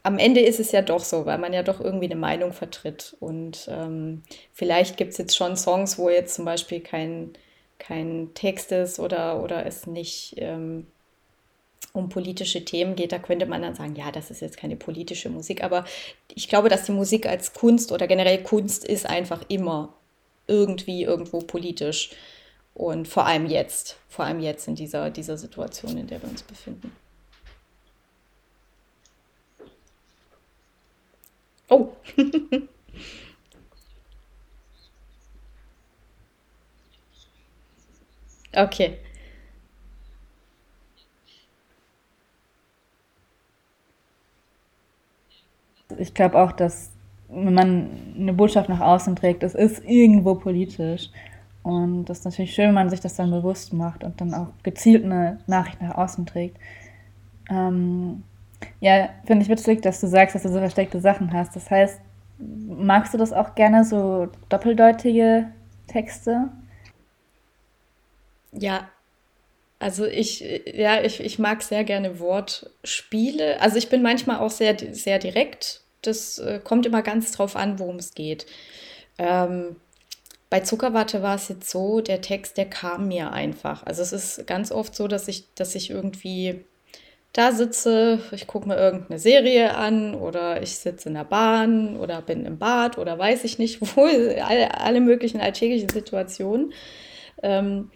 [0.04, 3.16] am Ende ist es ja doch so, weil man ja doch irgendwie eine Meinung vertritt.
[3.22, 7.32] Und ähm, vielleicht gibt es jetzt schon Songs, wo jetzt zum Beispiel kein,
[7.80, 10.88] kein Text ist oder, oder es nicht ähm,
[11.98, 13.12] um politische Themen geht.
[13.12, 15.64] Da könnte man dann sagen, ja, das ist jetzt keine politische Musik.
[15.64, 15.86] Aber
[16.34, 19.94] ich glaube, dass die Musik als Kunst oder generell Kunst ist einfach immer
[20.48, 22.12] irgendwie irgendwo politisch.
[22.74, 26.44] Und vor allem jetzt, vor allem jetzt in dieser, dieser Situation, in der wir uns
[26.44, 26.92] befinden.
[31.70, 31.90] Oh.
[38.56, 38.98] okay.
[46.00, 46.92] Ich glaube auch, dass
[47.30, 51.10] wenn man eine Botschaft nach außen trägt, es ist irgendwo politisch.
[51.64, 54.48] Und das ist natürlich schön, wenn man sich das dann bewusst macht und dann auch
[54.64, 56.58] gezielt eine Nachricht nach außen trägt.
[57.50, 58.24] Ähm,
[58.80, 61.56] ja, finde ich witzig, dass du sagst, dass du so versteckte Sachen hast.
[61.56, 62.00] Das heißt,
[62.40, 65.48] magst du das auch gerne, so doppeldeutige
[65.88, 66.50] Texte?
[68.54, 68.88] Ja,
[69.80, 73.62] also ich, ja, ich, ich mag sehr gerne Wortspiele.
[73.62, 75.82] Also ich bin manchmal auch sehr, sehr direkt.
[76.08, 78.46] Das äh, kommt immer ganz drauf an, worum es geht.
[79.18, 79.76] Ähm,
[80.50, 83.86] bei Zuckerwatte war es jetzt so, der Text, der kam mir einfach.
[83.86, 86.64] Also es ist ganz oft so, dass ich, dass ich irgendwie
[87.34, 92.22] da sitze, ich gucke mir irgendeine Serie an oder ich sitze in der Bahn oder
[92.22, 96.74] bin im Bad oder weiß ich nicht wo, alle, alle möglichen alltäglichen Situationen.
[97.44, 97.92] Ähm,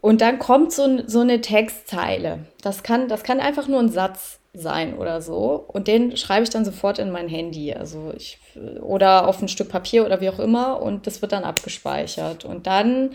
[0.00, 2.46] und dann kommt so, so eine Textzeile.
[2.62, 5.64] Das kann, das kann einfach nur ein Satz sein oder so.
[5.66, 7.72] Und den schreibe ich dann sofort in mein Handy.
[7.72, 8.38] Also ich,
[8.80, 10.82] oder auf ein Stück Papier oder wie auch immer.
[10.82, 12.44] Und das wird dann abgespeichert.
[12.44, 13.14] Und dann,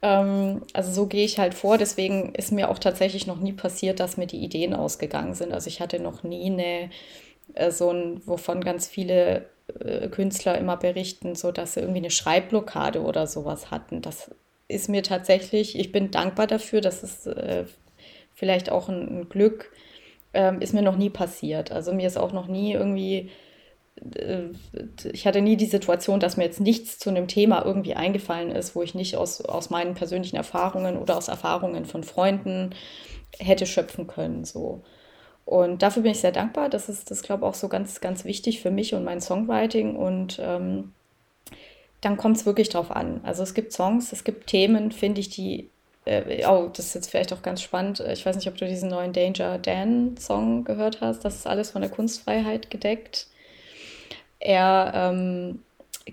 [0.00, 1.76] ähm, also so gehe ich halt vor.
[1.76, 5.52] Deswegen ist mir auch tatsächlich noch nie passiert, dass mir die Ideen ausgegangen sind.
[5.52, 6.90] Also ich hatte noch nie eine,
[7.54, 9.46] äh, so ein, wovon ganz viele
[9.80, 14.00] äh, Künstler immer berichten, so dass sie irgendwie eine Schreibblockade oder sowas hatten.
[14.00, 14.30] Das
[14.68, 17.64] ist mir tatsächlich, ich bin dankbar dafür, dass es äh,
[18.34, 19.70] vielleicht auch ein, ein Glück,
[20.38, 21.72] ähm, ist mir noch nie passiert.
[21.72, 23.30] Also mir ist auch noch nie irgendwie,
[24.14, 24.44] äh,
[25.12, 28.76] ich hatte nie die Situation, dass mir jetzt nichts zu einem Thema irgendwie eingefallen ist,
[28.76, 32.70] wo ich nicht aus, aus meinen persönlichen Erfahrungen oder aus Erfahrungen von Freunden
[33.40, 34.44] hätte schöpfen können.
[34.44, 34.82] So.
[35.44, 36.68] Und dafür bin ich sehr dankbar.
[36.68, 39.96] Das ist, das glaube ich, auch so ganz, ganz wichtig für mich und mein Songwriting.
[39.96, 40.92] Und ähm,
[42.00, 43.22] dann kommt es wirklich drauf an.
[43.24, 45.70] Also es gibt Songs, es gibt Themen, finde ich, die
[46.08, 48.00] äh, oh, das ist jetzt vielleicht auch ganz spannend.
[48.00, 51.24] Ich weiß nicht, ob du diesen neuen Danger Dan Song gehört hast.
[51.24, 53.26] Das ist alles von der Kunstfreiheit gedeckt.
[54.40, 55.62] Er ähm,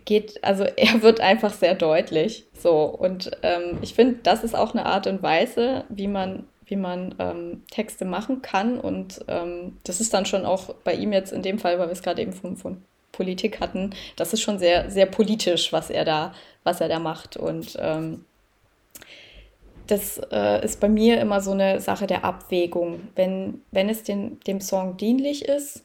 [0.06, 2.46] geht, also er wird einfach sehr deutlich.
[2.58, 6.76] So, und ähm, ich finde, das ist auch eine Art und Weise, wie man, wie
[6.76, 8.80] man ähm, Texte machen kann.
[8.80, 11.94] Und ähm, das ist dann schon auch bei ihm jetzt in dem Fall, weil wir
[11.94, 12.82] es gerade eben von, von
[13.16, 17.38] Politik hatten, das ist schon sehr, sehr politisch, was er da, was er da macht.
[17.38, 18.26] Und ähm,
[19.88, 23.08] das äh, ist bei mir immer so eine Sache der Abwägung.
[23.16, 25.84] Wenn, wenn es den, dem Song dienlich ist,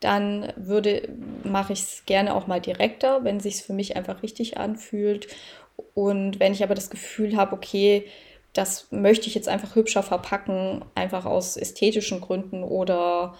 [0.00, 1.08] dann würde,
[1.44, 5.28] mache ich es gerne auch mal direkter, wenn sich für mich einfach richtig anfühlt.
[5.94, 8.06] Und wenn ich aber das Gefühl habe, okay,
[8.52, 13.34] das möchte ich jetzt einfach hübscher verpacken, einfach aus ästhetischen Gründen oder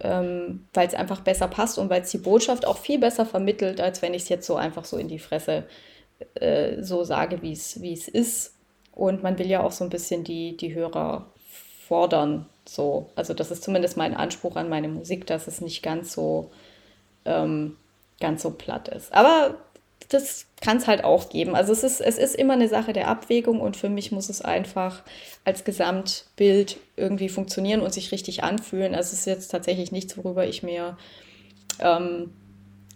[0.00, 3.80] ähm, weil es einfach besser passt und weil es die Botschaft auch viel besser vermittelt,
[3.80, 5.64] als wenn ich es jetzt so einfach so in die Fresse
[6.34, 8.57] äh, so sage, wie es ist
[8.98, 11.26] und man will ja auch so ein bisschen die, die Hörer
[11.86, 12.46] fordern.
[12.66, 13.08] So.
[13.14, 16.50] Also das ist zumindest mein Anspruch an meine Musik, dass es nicht ganz so,
[17.24, 17.76] ähm,
[18.20, 19.12] ganz so platt ist.
[19.14, 19.54] Aber
[20.08, 21.54] das kann es halt auch geben.
[21.54, 24.42] Also es ist, es ist immer eine Sache der Abwägung und für mich muss es
[24.42, 25.04] einfach
[25.44, 28.96] als Gesamtbild irgendwie funktionieren und sich richtig anfühlen.
[28.96, 30.98] Also es ist jetzt tatsächlich nichts, worüber ich mir
[31.78, 32.32] ähm,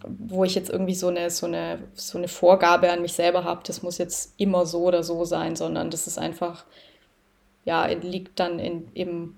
[0.07, 3.61] wo ich jetzt irgendwie so eine, so eine, so eine Vorgabe an mich selber habe,
[3.65, 6.65] das muss jetzt immer so oder so sein, sondern das ist einfach,
[7.65, 9.35] ja, liegt dann in, im,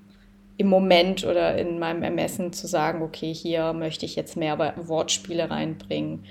[0.58, 5.50] im Moment oder in meinem Ermessen zu sagen, okay, hier möchte ich jetzt mehr Wortspiele
[5.50, 6.26] reinbringen.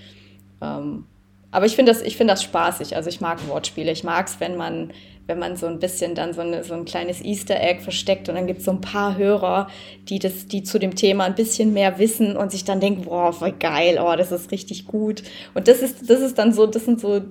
[0.60, 1.06] Ähm,
[1.54, 3.92] aber ich finde das, find das spaßig, also ich mag Wortspiele.
[3.92, 4.92] Ich mag es, wenn man
[5.26, 8.34] wenn man so ein bisschen dann so, eine, so ein kleines Easter Egg versteckt und
[8.34, 9.68] dann gibt es so ein paar Hörer,
[10.08, 13.32] die, das, die zu dem Thema ein bisschen mehr wissen und sich dann denken, boah,
[13.32, 15.22] voll geil, oh, das ist richtig gut.
[15.54, 17.22] Und das ist, das ist dann so, das sind so,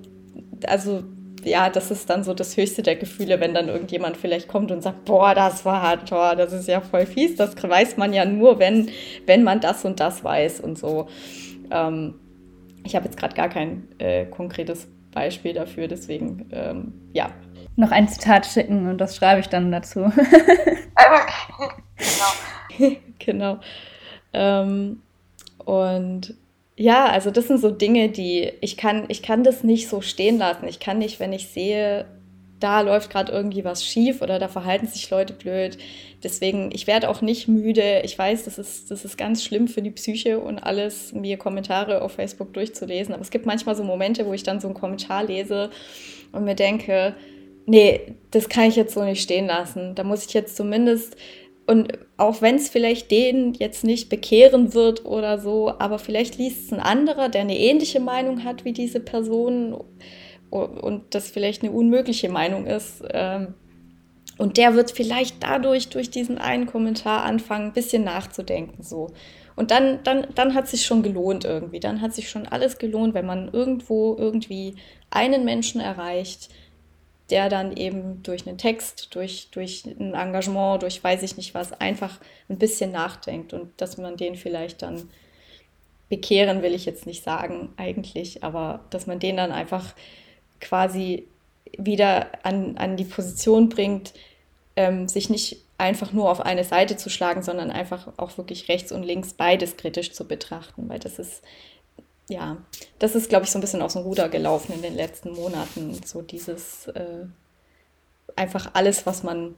[0.65, 1.03] also
[1.43, 4.81] ja, das ist dann so das höchste der Gefühle, wenn dann irgendjemand vielleicht kommt und
[4.81, 7.35] sagt, boah, das war hart, boah, das ist ja voll fies.
[7.35, 8.89] Das weiß man ja nur, wenn,
[9.27, 11.07] wenn man das und das weiß und so.
[11.69, 12.15] Ähm,
[12.83, 17.31] ich habe jetzt gerade gar kein äh, konkretes Beispiel dafür, deswegen, ähm, ja,
[17.75, 20.01] noch ein Zitat schicken und das schreibe ich dann dazu.
[21.97, 22.95] genau.
[23.19, 23.59] genau.
[24.33, 25.01] Ähm,
[25.65, 26.35] und
[26.75, 30.37] ja, also das sind so Dinge, die ich kann, ich kann das nicht so stehen
[30.37, 30.67] lassen.
[30.67, 32.05] Ich kann nicht, wenn ich sehe,
[32.63, 35.77] da läuft gerade irgendwie was schief oder da verhalten sich Leute blöd.
[36.23, 38.01] Deswegen, ich werde auch nicht müde.
[38.05, 42.01] Ich weiß, das ist, das ist ganz schlimm für die Psyche und alles, mir Kommentare
[42.01, 43.13] auf Facebook durchzulesen.
[43.13, 45.71] Aber es gibt manchmal so Momente, wo ich dann so einen Kommentar lese
[46.31, 47.15] und mir denke,
[47.65, 49.93] nee, das kann ich jetzt so nicht stehen lassen.
[49.95, 51.17] Da muss ich jetzt zumindest,
[51.67, 56.65] und auch wenn es vielleicht den jetzt nicht bekehren wird oder so, aber vielleicht liest
[56.65, 59.75] es ein anderer, der eine ähnliche Meinung hat wie diese Person
[60.59, 63.03] und das vielleicht eine unmögliche Meinung ist.
[63.11, 63.55] Ähm,
[64.37, 68.81] und der wird vielleicht dadurch, durch diesen einen Kommentar anfangen, ein bisschen nachzudenken.
[68.83, 69.11] So.
[69.55, 71.79] Und dann, dann, dann hat sich schon gelohnt irgendwie.
[71.79, 74.75] Dann hat sich schon alles gelohnt, wenn man irgendwo irgendwie
[75.11, 76.49] einen Menschen erreicht,
[77.29, 81.71] der dann eben durch einen Text, durch, durch ein Engagement, durch weiß ich nicht was,
[81.73, 85.09] einfach ein bisschen nachdenkt und dass man den vielleicht dann
[86.09, 89.95] bekehren will ich jetzt nicht sagen eigentlich, aber dass man den dann einfach
[90.63, 91.27] quasi
[91.77, 94.13] wieder an, an die Position bringt,
[94.75, 98.91] ähm, sich nicht einfach nur auf eine Seite zu schlagen, sondern einfach auch wirklich rechts
[98.91, 101.43] und links beides kritisch zu betrachten, weil das ist
[102.29, 102.57] ja,
[102.99, 105.93] das ist, glaube ich, so ein bisschen aus dem Ruder gelaufen in den letzten Monaten.
[106.05, 107.25] So dieses äh,
[108.35, 109.55] einfach alles, was man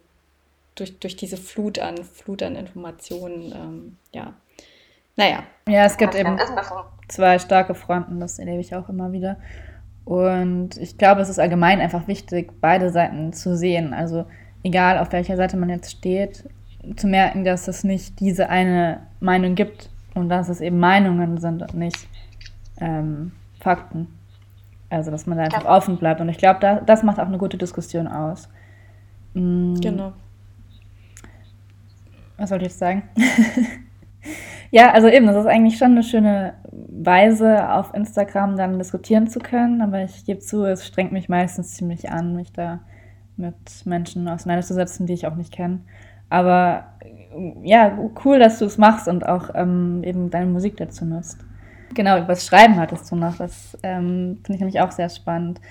[0.73, 4.33] durch, durch diese Flut an, Flut an Informationen, ähm, ja.
[5.15, 5.43] Naja.
[5.67, 6.37] Ja, es gibt eben
[7.07, 9.37] zwei starke Fronten, das erlebe ich auch immer wieder.
[10.05, 13.93] Und ich glaube, es ist allgemein einfach wichtig, beide Seiten zu sehen.
[13.93, 14.25] Also
[14.63, 16.47] egal, auf welcher Seite man jetzt steht,
[16.95, 21.63] zu merken, dass es nicht diese eine Meinung gibt und dass es eben Meinungen sind
[21.63, 22.07] und nicht
[22.79, 24.07] ähm, Fakten.
[24.91, 25.75] Also, dass man da einfach ja.
[25.75, 26.21] offen bleibt.
[26.21, 28.47] Und ich glaube, da, das macht auch eine gute Diskussion aus.
[29.33, 29.81] Mhm.
[29.81, 30.13] Genau.
[32.37, 33.03] Was wollte ich jetzt sagen?
[34.75, 39.39] ja, also eben, das ist eigentlich schon eine schöne Weise, auf Instagram dann diskutieren zu
[39.39, 39.81] können.
[39.81, 42.81] Aber ich gebe zu, es strengt mich meistens ziemlich an, mich da
[43.37, 45.79] mit Menschen auseinanderzusetzen, die ich auch nicht kenne.
[46.29, 46.87] Aber
[47.63, 51.39] ja, cool, dass du es machst und auch ähm, eben deine Musik dazu nutzt.
[51.93, 53.37] Genau, über das Schreiben hattest du noch.
[53.37, 55.61] Das ähm, finde ich nämlich auch sehr spannend,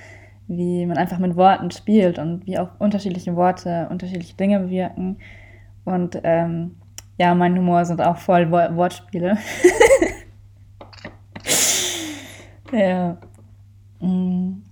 [0.49, 5.19] wie man einfach mit Worten spielt und wie auch unterschiedliche Worte unterschiedliche Dinge bewirken.
[5.85, 6.77] Und ähm,
[7.19, 9.39] ja, mein Humor sind auch voll Wortspiele.
[12.73, 13.17] ja.
[14.01, 14.63] Mhm.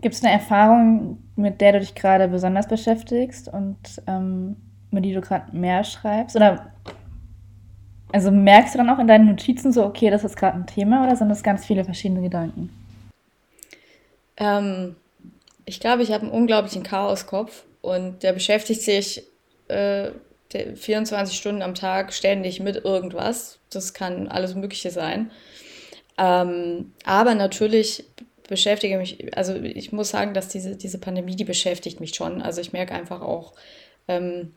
[0.00, 4.56] Gibt es eine Erfahrung, mit der du dich gerade besonders beschäftigst und ähm,
[4.90, 6.36] mit der du gerade mehr schreibst?
[6.36, 6.72] Oder
[8.12, 11.04] also merkst du dann auch in deinen Notizen so, okay, das ist gerade ein Thema
[11.04, 12.70] oder sind das ganz viele verschiedene Gedanken?
[14.36, 14.94] Ähm,
[15.64, 19.24] ich glaube, ich habe einen unglaublichen Chaoskopf und der beschäftigt sich
[19.68, 20.10] äh,
[20.74, 23.58] 24 Stunden am Tag ständig mit irgendwas.
[23.70, 25.30] Das kann alles Mögliche sein.
[26.18, 28.04] Ähm, aber natürlich
[28.48, 32.42] beschäftige mich, also ich muss sagen, dass diese, diese Pandemie, die beschäftigt mich schon.
[32.42, 33.54] Also ich merke einfach auch,
[34.08, 34.54] ähm,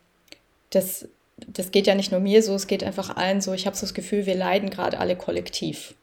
[0.69, 1.07] dass
[1.37, 3.53] das geht ja nicht nur mir so, es geht einfach allen so.
[3.53, 5.93] Ich habe so das Gefühl, wir leiden gerade alle kollektiv.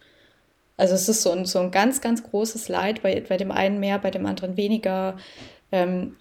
[0.77, 3.81] Also es ist so ein, so ein ganz, ganz großes Leid, bei, bei dem einen
[3.81, 5.17] mehr, bei dem anderen weniger.
[5.73, 6.17] Ähm,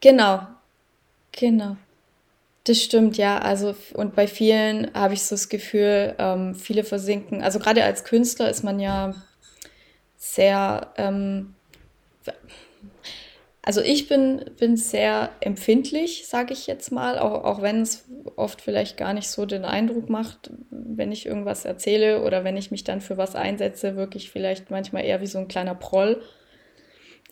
[0.00, 0.46] genau,
[1.32, 1.76] genau.
[2.64, 3.38] Das stimmt, ja.
[3.38, 7.42] Also, und bei vielen habe ich so das Gefühl, ähm, viele versinken.
[7.42, 9.14] Also gerade als Künstler ist man ja
[10.18, 11.54] sehr, ähm,
[13.62, 18.04] also ich bin, bin sehr empfindlich, sage ich jetzt mal, auch, auch wenn es
[18.36, 22.70] oft vielleicht gar nicht so den Eindruck macht, wenn ich irgendwas erzähle oder wenn ich
[22.70, 26.22] mich dann für was einsetze, wirklich vielleicht manchmal eher wie so ein kleiner Proll.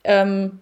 [0.05, 0.61] Ähm,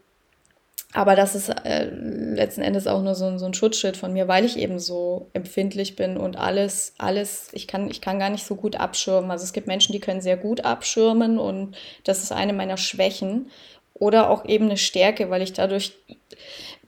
[0.94, 4.28] aber das ist äh, letzten Endes auch nur so, ein, so ein Schutzschild von mir,
[4.28, 8.46] weil ich eben so empfindlich bin und alles, alles, ich kann, ich kann gar nicht
[8.46, 9.32] so gut abschirmen.
[9.32, 13.50] Also es gibt Menschen, die können sehr gut abschirmen und das ist eine meiner Schwächen
[13.92, 15.94] oder auch eben eine Stärke, weil ich dadurch,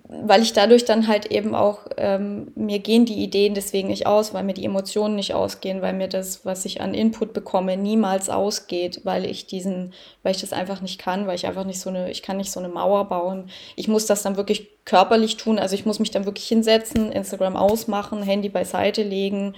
[0.08, 4.32] weil ich dadurch dann halt eben auch, ähm, mir gehen die Ideen deswegen nicht aus,
[4.32, 8.30] weil mir die Emotionen nicht ausgehen, weil mir das, was ich an Input bekomme, niemals
[8.30, 11.90] ausgeht, weil ich diesen, weil ich das einfach nicht kann, weil ich einfach nicht so
[11.90, 13.50] eine, ich kann nicht so eine Mauer bauen.
[13.74, 17.56] Ich muss das dann wirklich körperlich tun, also ich muss mich dann wirklich hinsetzen, Instagram
[17.56, 19.54] ausmachen, Handy beiseite legen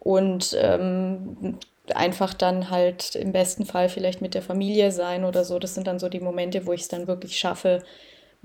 [0.00, 1.58] und ähm,
[1.94, 5.60] einfach dann halt im besten Fall vielleicht mit der Familie sein oder so.
[5.60, 7.82] Das sind dann so die Momente, wo ich es dann wirklich schaffe,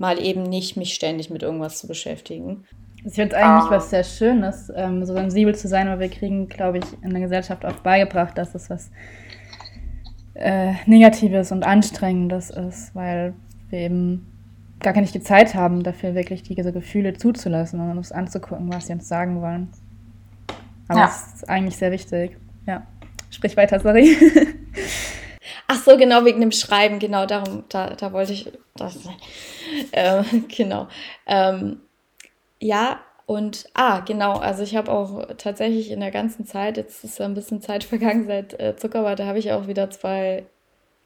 [0.00, 2.64] mal eben nicht mich ständig mit irgendwas zu beschäftigen.
[3.04, 6.48] Ich finde es eigentlich was sehr Schönes, ähm, so sensibel zu sein, weil wir kriegen,
[6.48, 8.90] glaube ich, in der Gesellschaft oft beigebracht, dass es was
[10.34, 13.34] äh, Negatives und Anstrengendes ist, weil
[13.68, 14.26] wir eben
[14.80, 19.06] gar keine Zeit haben, dafür wirklich diese Gefühle zuzulassen und uns anzugucken, was sie uns
[19.06, 19.68] sagen wollen.
[20.88, 21.06] Aber ja.
[21.06, 22.86] das ist eigentlich sehr wichtig, ja.
[23.30, 24.16] Sprich weiter, sorry.
[25.72, 28.98] Ach so, genau, wegen dem Schreiben, genau, darum, da, da wollte ich das.
[29.92, 30.88] Äh, genau.
[31.28, 31.80] Ähm,
[32.58, 37.20] ja, und, ah, genau, also ich habe auch tatsächlich in der ganzen Zeit, jetzt ist
[37.20, 40.44] ein bisschen Zeit vergangen seit äh, Zuckerwatte, habe ich auch wieder zwei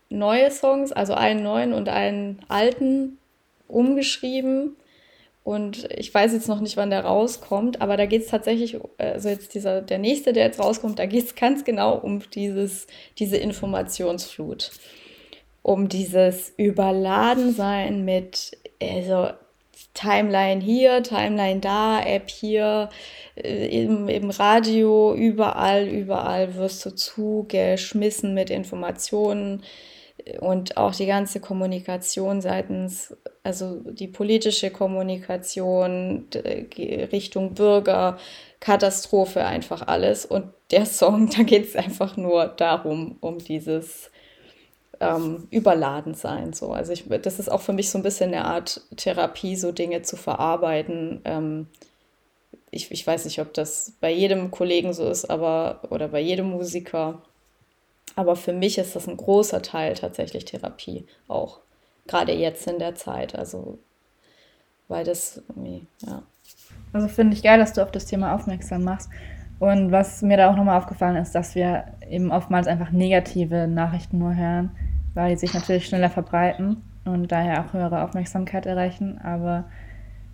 [0.08, 3.18] neue Songs, also einen neuen und einen alten
[3.68, 4.76] umgeschrieben.
[5.44, 9.28] Und ich weiß jetzt noch nicht, wann der rauskommt, aber da geht es tatsächlich, also
[9.28, 12.86] jetzt dieser, der nächste, der jetzt rauskommt, da geht es ganz genau um dieses,
[13.18, 14.72] diese Informationsflut.
[15.60, 19.28] Um dieses Überladensein mit, also
[19.92, 22.88] Timeline hier, Timeline da, App hier,
[23.36, 29.62] äh, im, im Radio, überall, überall wirst du zugeschmissen mit Informationen
[30.40, 36.26] und auch die ganze Kommunikation seitens, also die politische Kommunikation
[37.12, 38.18] Richtung Bürger,
[38.60, 40.24] Katastrophe einfach alles.
[40.24, 44.10] Und der Song, da geht es einfach nur darum, um dieses
[45.00, 46.52] ähm, Überladensein.
[46.52, 46.72] So.
[46.72, 50.02] Also ich, das ist auch für mich so ein bisschen eine Art Therapie, so Dinge
[50.02, 51.20] zu verarbeiten.
[51.24, 51.66] Ähm,
[52.70, 56.50] ich, ich weiß nicht, ob das bei jedem Kollegen so ist, aber oder bei jedem
[56.50, 57.22] Musiker.
[58.16, 61.60] Aber für mich ist das ein großer Teil tatsächlich Therapie auch.
[62.06, 63.34] Gerade jetzt in der Zeit.
[63.34, 63.78] Also,
[64.88, 66.22] weil das irgendwie, ja.
[66.92, 69.10] Also finde ich geil, dass du auf das Thema aufmerksam machst.
[69.58, 74.18] Und was mir da auch nochmal aufgefallen ist, dass wir eben oftmals einfach negative Nachrichten
[74.18, 74.70] nur hören,
[75.14, 79.18] weil die sich natürlich schneller verbreiten und daher auch höhere Aufmerksamkeit erreichen.
[79.18, 79.64] Aber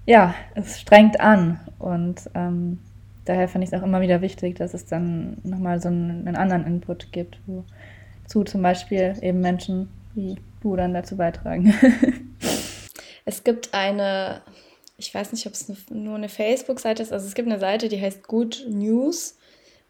[0.06, 1.60] ja, es strengt an.
[1.78, 2.80] Und ähm,
[3.30, 6.36] daher finde ich es auch immer wieder wichtig, dass es dann nochmal so einen, einen
[6.36, 11.72] anderen Input gibt, wozu zum Beispiel eben Menschen wie du dann dazu beitragen.
[13.24, 14.42] es gibt eine,
[14.96, 18.00] ich weiß nicht, ob es nur eine Facebook-Seite ist, also es gibt eine Seite, die
[18.00, 19.36] heißt Good News.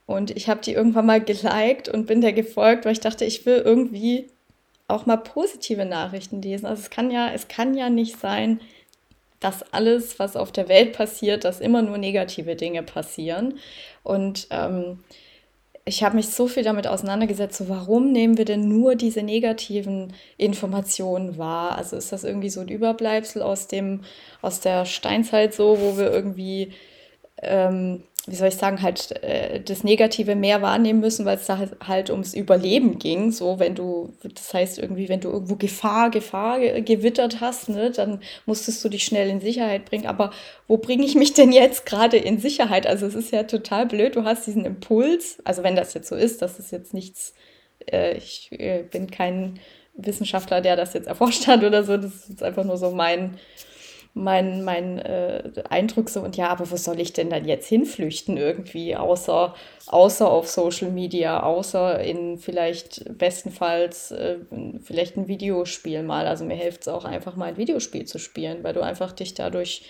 [0.07, 3.47] Und ich habe die irgendwann mal geliked und bin der gefolgt, weil ich dachte, ich
[3.47, 4.26] will irgendwie
[4.88, 6.66] auch mal positive Nachrichten lesen.
[6.66, 8.61] Also es kann ja, es kann ja nicht sein,
[9.41, 13.59] dass alles, was auf der Welt passiert, dass immer nur negative Dinge passieren.
[14.03, 14.99] Und ähm,
[15.86, 20.12] ich habe mich so viel damit auseinandergesetzt, so warum nehmen wir denn nur diese negativen
[20.36, 21.76] Informationen wahr?
[21.76, 24.03] Also ist das irgendwie so ein Überbleibsel aus dem,
[24.43, 26.72] aus der Steinzeit so, wo wir irgendwie
[27.43, 31.58] ähm, wie soll ich sagen, halt äh, das Negative mehr wahrnehmen müssen, weil es da
[31.58, 33.32] halt, halt, ums Überleben ging.
[33.32, 38.20] So, wenn du, das heißt irgendwie, wenn du irgendwo Gefahr, Gefahr gewittert hast, ne, dann
[38.46, 40.06] musstest du dich schnell in Sicherheit bringen.
[40.06, 40.30] Aber
[40.68, 42.86] wo bringe ich mich denn jetzt gerade in Sicherheit?
[42.86, 46.14] Also es ist ja total blöd, du hast diesen Impuls, also wenn das jetzt so
[46.14, 47.34] ist, das ist jetzt nichts,
[47.90, 49.58] äh, ich äh, bin kein
[49.94, 53.38] Wissenschaftler, der das jetzt erforscht hat oder so, das ist jetzt einfach nur so mein
[54.14, 58.36] mein, mein äh, Eindruck so, und ja, aber wo soll ich denn dann jetzt hinflüchten
[58.36, 59.54] irgendwie, außer,
[59.86, 64.38] außer auf Social Media, außer in vielleicht bestenfalls äh,
[64.82, 66.26] vielleicht ein Videospiel mal.
[66.26, 69.34] Also mir hilft es auch einfach mal ein Videospiel zu spielen, weil du einfach dich
[69.34, 69.84] dadurch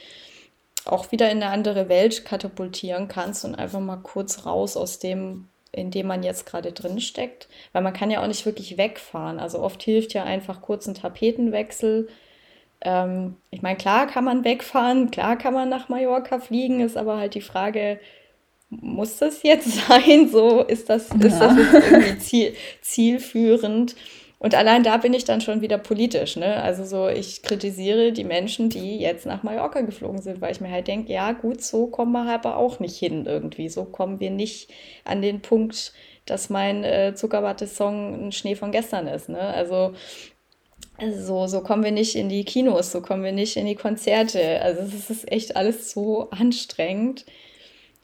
[0.84, 5.48] auch wieder in eine andere Welt katapultieren kannst und einfach mal kurz raus aus dem,
[5.72, 7.48] in dem man jetzt gerade drin steckt.
[7.72, 9.38] Weil man kann ja auch nicht wirklich wegfahren.
[9.38, 12.08] Also oft hilft ja einfach kurz ein Tapetenwechsel
[12.82, 17.18] ähm, ich meine, klar kann man wegfahren, klar kann man nach Mallorca fliegen, ist aber
[17.18, 18.00] halt die Frage,
[18.70, 20.28] muss das jetzt sein?
[20.28, 21.26] So ist das, ja.
[21.26, 23.96] ist das irgendwie ziel, zielführend?
[24.38, 26.36] Und allein da bin ich dann schon wieder politisch.
[26.36, 26.62] Ne?
[26.62, 30.70] Also so, ich kritisiere die Menschen, die jetzt nach Mallorca geflogen sind, weil ich mir
[30.70, 33.68] halt denke, ja gut, so kommen wir aber auch nicht hin irgendwie.
[33.68, 34.70] So kommen wir nicht
[35.04, 35.92] an den Punkt,
[36.24, 39.28] dass mein äh, Zuckerwatte-Song ein Schnee von gestern ist.
[39.28, 39.40] Ne?
[39.40, 39.92] Also
[41.16, 44.60] so, so kommen wir nicht in die Kinos, so kommen wir nicht in die Konzerte.
[44.62, 47.24] Also es ist echt alles so anstrengend.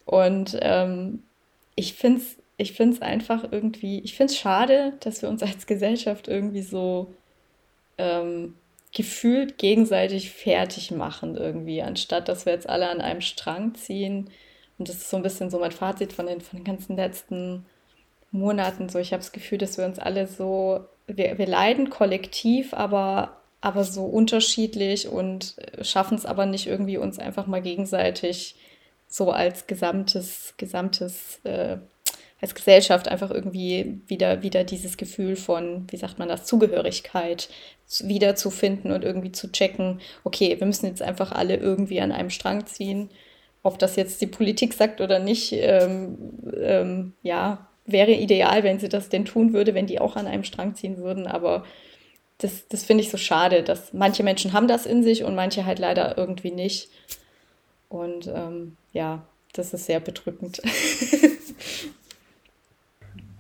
[0.04, 1.22] Und ähm,
[1.74, 5.66] ich finde es ich find's einfach irgendwie, ich finde es schade, dass wir uns als
[5.66, 7.12] Gesellschaft irgendwie so
[7.98, 8.54] ähm,
[8.94, 14.30] gefühlt gegenseitig fertig machen irgendwie, anstatt dass wir jetzt alle an einem Strang ziehen.
[14.78, 17.66] Und das ist so ein bisschen so mein Fazit von den, von den ganzen letzten
[18.30, 18.88] Monaten.
[18.88, 23.42] So, ich habe das Gefühl, dass wir uns alle so wir, wir leiden kollektiv, aber,
[23.60, 28.56] aber so unterschiedlich und schaffen es aber nicht irgendwie uns einfach mal gegenseitig
[29.08, 31.78] so als gesamtes, gesamtes, äh,
[32.40, 37.48] als Gesellschaft einfach irgendwie wieder, wieder dieses Gefühl von, wie sagt man das, Zugehörigkeit
[38.00, 42.66] wiederzufinden und irgendwie zu checken, okay, wir müssen jetzt einfach alle irgendwie an einem Strang
[42.66, 43.10] ziehen.
[43.62, 46.18] Ob das jetzt die Politik sagt oder nicht, ähm,
[46.56, 50.44] ähm, ja, wäre ideal, wenn sie das denn tun würde, wenn die auch an einem
[50.44, 51.26] Strang ziehen würden.
[51.26, 51.64] Aber
[52.38, 55.64] das, das finde ich so schade, dass manche Menschen haben das in sich und manche
[55.64, 56.90] halt leider irgendwie nicht.
[57.88, 59.22] Und ähm, ja,
[59.52, 60.60] das ist sehr bedrückend.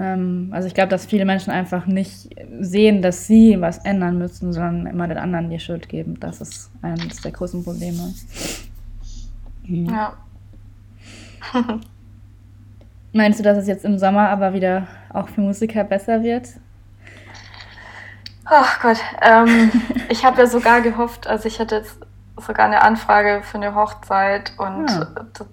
[0.00, 2.28] ähm, also ich glaube, dass viele Menschen einfach nicht
[2.60, 6.18] sehen, dass sie was ändern müssen, sondern immer den anderen die Schuld geben.
[6.20, 8.14] Das ist eines der großen Probleme.
[9.64, 9.86] Mhm.
[9.86, 10.16] Ja.
[13.16, 16.48] Meinst du, dass es jetzt im Sommer aber wieder auch für Musiker besser wird?
[18.44, 19.72] Ach Gott, ähm,
[20.10, 21.98] ich habe ja sogar gehofft, also ich hatte jetzt
[22.36, 24.90] sogar eine Anfrage für eine Hochzeit und.
[24.90, 25.06] Ah.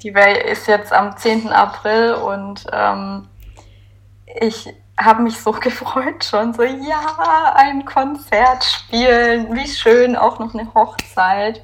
[0.04, 1.54] die ist jetzt am 10.
[1.54, 3.30] April und ähm,
[4.42, 4.68] ich
[5.00, 10.74] habe mich so gefreut schon, so ja, ein Konzert spielen, wie schön, auch noch eine
[10.74, 11.62] Hochzeit.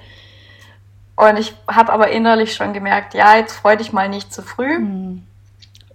[1.17, 4.79] Und ich habe aber innerlich schon gemerkt, ja, jetzt freu dich mal nicht zu früh.
[4.79, 5.25] Mhm.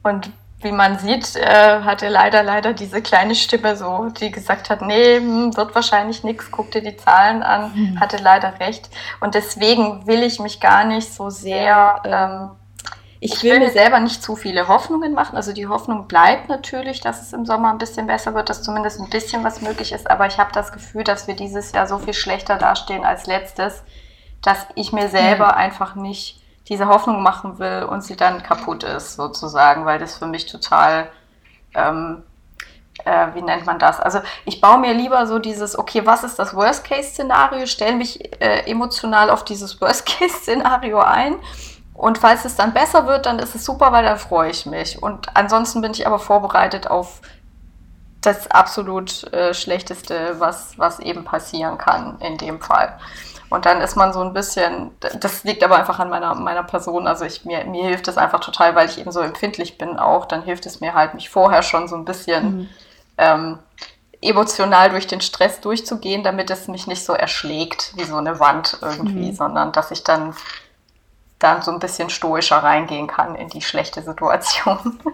[0.05, 0.31] Und
[0.65, 5.17] wie man sieht, äh, hatte leider, leider diese kleine Stimme so, die gesagt hat, nee,
[5.17, 8.01] hm, wird wahrscheinlich nichts, guck dir die Zahlen an, mhm.
[8.01, 8.89] hatte leider recht.
[9.21, 12.51] Und deswegen will ich mich gar nicht so sehr, ähm,
[13.21, 15.37] ich, will, will mir selber nicht zu viele Hoffnungen machen.
[15.37, 19.01] Also die Hoffnung bleibt natürlich, dass es im Sommer ein bisschen besser wird, dass zumindest
[19.01, 20.11] ein bisschen was möglich ist.
[20.11, 23.83] Aber ich habe das Gefühl, dass wir dieses Jahr so viel schlechter dastehen als letztes,
[24.41, 25.59] dass ich mir selber mhm.
[25.59, 30.27] einfach nicht diese Hoffnung machen will und sie dann kaputt ist, sozusagen, weil das für
[30.27, 31.11] mich total,
[31.75, 32.23] ähm,
[33.05, 34.01] äh, wie nennt man das?
[34.01, 38.71] Also ich baue mir lieber so dieses, okay, was ist das Worst-Case-Szenario, stelle mich äh,
[38.71, 41.37] emotional auf dieses Worst-Case-Szenario ein.
[41.93, 45.01] Und falls es dann besser wird, dann ist es super, weil dann freue ich mich.
[45.01, 47.21] Und ansonsten bin ich aber vorbereitet auf
[48.21, 52.99] das absolut äh, Schlechteste, was, was eben passieren kann in dem Fall.
[53.55, 54.91] Und dann ist man so ein bisschen,
[55.21, 57.07] das liegt aber einfach an meiner, meiner Person.
[57.07, 60.27] Also ich, mir, mir hilft es einfach total, weil ich eben so empfindlich bin auch.
[60.27, 62.69] Dann hilft es mir halt, mich vorher schon so ein bisschen mhm.
[63.19, 63.59] ähm,
[64.21, 68.79] emotional durch den Stress durchzugehen, damit es mich nicht so erschlägt wie so eine Wand
[68.83, 69.35] irgendwie, mhm.
[69.35, 70.35] sondern dass ich dann,
[71.39, 74.99] dann so ein bisschen stoischer reingehen kann in die schlechte Situation.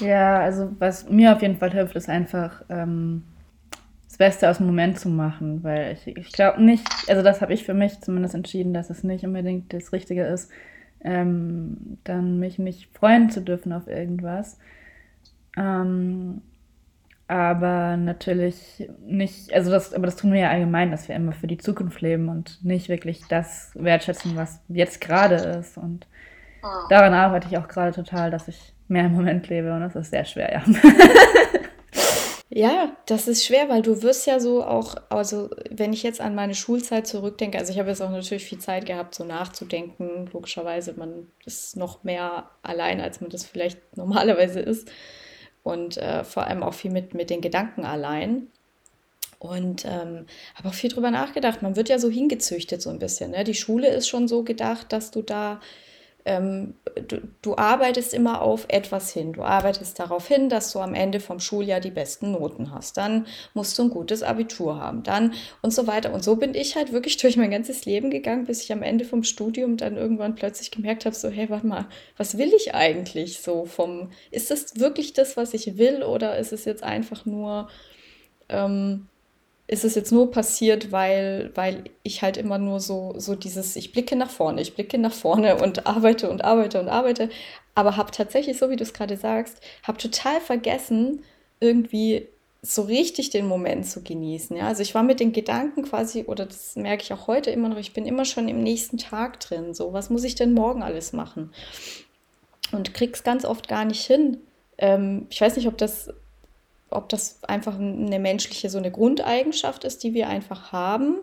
[0.00, 3.24] Ja, also was mir auf jeden Fall hilft, ist einfach ähm,
[4.20, 7.64] Beste aus dem Moment zu machen, weil ich, ich glaube nicht, also das habe ich
[7.64, 10.50] für mich zumindest entschieden, dass es nicht unbedingt das Richtige ist,
[11.02, 14.58] ähm, dann mich nicht freuen zu dürfen auf irgendwas.
[15.56, 16.42] Ähm,
[17.28, 21.46] aber natürlich nicht, also das, aber das tun wir ja allgemein, dass wir immer für
[21.46, 25.78] die Zukunft leben und nicht wirklich das wertschätzen, was jetzt gerade ist.
[25.78, 26.06] Und
[26.62, 26.84] ah.
[26.90, 30.10] daran arbeite ich auch gerade total, dass ich mehr im Moment lebe und das ist
[30.10, 30.62] sehr schwer, ja.
[32.52, 36.34] Ja, das ist schwer, weil du wirst ja so auch, also wenn ich jetzt an
[36.34, 40.28] meine Schulzeit zurückdenke, also ich habe jetzt auch natürlich viel Zeit gehabt, so nachzudenken.
[40.32, 44.90] Logischerweise, man ist noch mehr allein, als man das vielleicht normalerweise ist.
[45.62, 48.48] Und äh, vor allem auch viel mit, mit den Gedanken allein.
[49.38, 50.26] Und ähm,
[50.56, 51.62] habe auch viel drüber nachgedacht.
[51.62, 53.30] Man wird ja so hingezüchtet, so ein bisschen.
[53.30, 53.44] Ne?
[53.44, 55.60] Die Schule ist schon so gedacht, dass du da
[56.24, 56.74] ähm,
[57.08, 59.32] du, du, arbeitest immer auf etwas hin.
[59.32, 62.96] Du arbeitest darauf hin, dass du am Ende vom Schuljahr die besten Noten hast.
[62.96, 65.02] Dann musst du ein gutes Abitur haben.
[65.02, 66.12] Dann und so weiter.
[66.12, 69.04] Und so bin ich halt wirklich durch mein ganzes Leben gegangen, bis ich am Ende
[69.04, 73.40] vom Studium dann irgendwann plötzlich gemerkt habe, so, hey, warte mal, was will ich eigentlich
[73.40, 77.68] so vom, ist das wirklich das, was ich will oder ist es jetzt einfach nur,
[78.48, 79.06] ähm,
[79.70, 83.92] ist es jetzt nur passiert, weil, weil ich halt immer nur so, so dieses, ich
[83.92, 87.30] blicke nach vorne, ich blicke nach vorne und arbeite und arbeite und arbeite,
[87.76, 91.22] aber habe tatsächlich, so wie du es gerade sagst, habe total vergessen,
[91.60, 92.26] irgendwie
[92.62, 94.56] so richtig den Moment zu genießen.
[94.56, 94.66] Ja?
[94.66, 97.78] Also ich war mit den Gedanken quasi, oder das merke ich auch heute immer noch,
[97.78, 99.72] ich bin immer schon im nächsten Tag drin.
[99.72, 101.52] So, was muss ich denn morgen alles machen?
[102.72, 104.38] Und krieg's ganz oft gar nicht hin.
[104.78, 106.12] Ähm, ich weiß nicht, ob das
[106.90, 111.20] ob das einfach eine menschliche, so eine Grundeigenschaft ist, die wir einfach haben,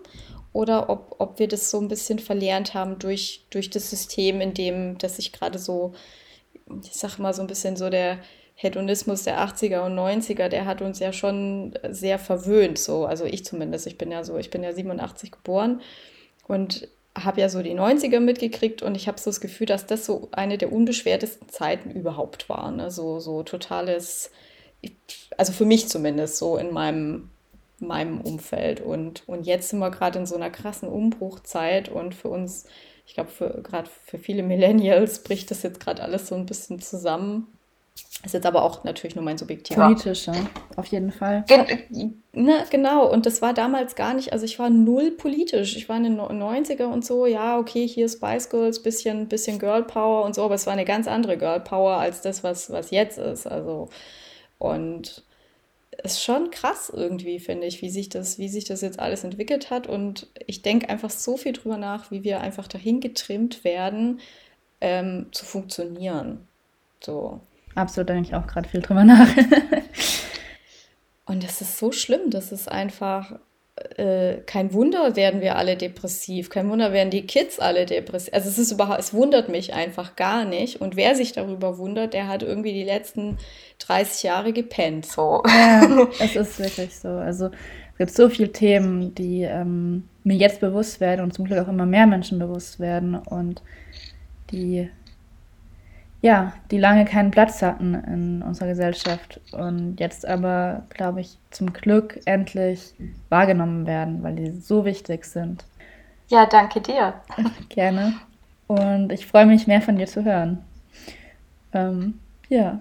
[0.53, 4.53] oder ob, ob wir das so ein bisschen verlernt haben durch, durch das System, in
[4.53, 5.93] dem, das sich gerade so,
[6.83, 8.19] ich sag mal so ein bisschen so der
[8.55, 13.45] Hedonismus der 80er und 90er, der hat uns ja schon sehr verwöhnt, so, also ich
[13.45, 15.81] zumindest, ich bin ja so, ich bin ja 87 geboren
[16.47, 20.05] und habe ja so die 90er mitgekriegt und ich habe so das Gefühl, dass das
[20.05, 22.71] so eine der unbeschwertesten Zeiten überhaupt war.
[22.71, 22.91] Ne?
[22.91, 24.31] So, so totales
[25.37, 27.29] also für mich zumindest so in meinem,
[27.79, 28.81] meinem Umfeld.
[28.81, 32.65] Und, und jetzt sind wir gerade in so einer krassen Umbruchzeit und für uns,
[33.05, 37.47] ich glaube, gerade für viele Millennials bricht das jetzt gerade alles so ein bisschen zusammen.
[38.23, 39.83] Ist jetzt aber auch natürlich nur mein subjektiver.
[39.83, 40.33] Politischer,
[40.75, 41.45] auf jeden Fall.
[41.47, 45.75] Gen ne, genau, und das war damals gar nicht, also ich war null politisch.
[45.77, 49.83] Ich war in den 90er und so, ja, okay, hier Spice Girls, bisschen, bisschen Girl
[49.83, 52.91] Power und so, aber es war eine ganz andere Girl Power als das, was, was
[52.91, 53.47] jetzt ist.
[53.47, 53.89] Also
[54.57, 55.23] und
[56.03, 59.71] ist schon krass irgendwie, finde ich, wie sich, das, wie sich das jetzt alles entwickelt
[59.71, 59.87] hat.
[59.87, 64.19] Und ich denke einfach so viel drüber nach, wie wir einfach dahin getrimmt werden,
[64.79, 66.47] ähm, zu funktionieren.
[67.03, 67.39] So.
[67.75, 69.27] Absolut, denke ich auch gerade viel drüber nach.
[71.25, 73.39] Und das ist so schlimm, das ist einfach,
[73.97, 78.33] äh, kein Wunder werden wir alle depressiv, kein Wunder werden die Kids alle depressiv.
[78.33, 80.81] Also es ist überhaupt, es wundert mich einfach gar nicht.
[80.81, 83.37] Und wer sich darüber wundert, der hat irgendwie die letzten
[83.79, 85.05] 30 Jahre gepennt.
[85.05, 85.43] So.
[85.57, 87.09] Ja, es ist wirklich so.
[87.09, 91.59] Also es gibt so viele Themen, die ähm, mir jetzt bewusst werden und zum Glück
[91.59, 93.61] auch immer mehr Menschen bewusst werden und
[94.51, 94.89] die
[96.21, 101.73] ja, die lange keinen Platz hatten in unserer Gesellschaft und jetzt aber, glaube ich, zum
[101.73, 102.93] Glück endlich
[103.29, 105.65] wahrgenommen werden, weil die so wichtig sind.
[106.29, 107.13] Ja, danke dir.
[107.69, 108.13] Gerne.
[108.67, 110.63] Und ich freue mich, mehr von dir zu hören.
[111.73, 112.79] Ähm, ja.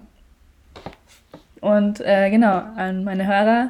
[1.61, 3.69] Und äh, genau, an meine Hörer,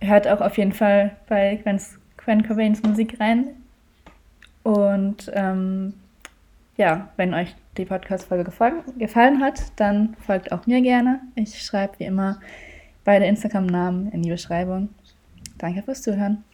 [0.00, 1.60] hört auch auf jeden Fall bei
[2.16, 3.48] Gwen Cobains Musik rein.
[4.62, 5.94] Und ähm,
[6.76, 8.50] ja, wenn euch die Podcast-Folge
[8.98, 11.20] gefallen hat, dann folgt auch mir gerne.
[11.34, 12.40] Ich schreibe wie immer
[13.04, 14.90] beide Instagram-Namen in die Beschreibung.
[15.58, 16.44] Danke fürs Zuhören.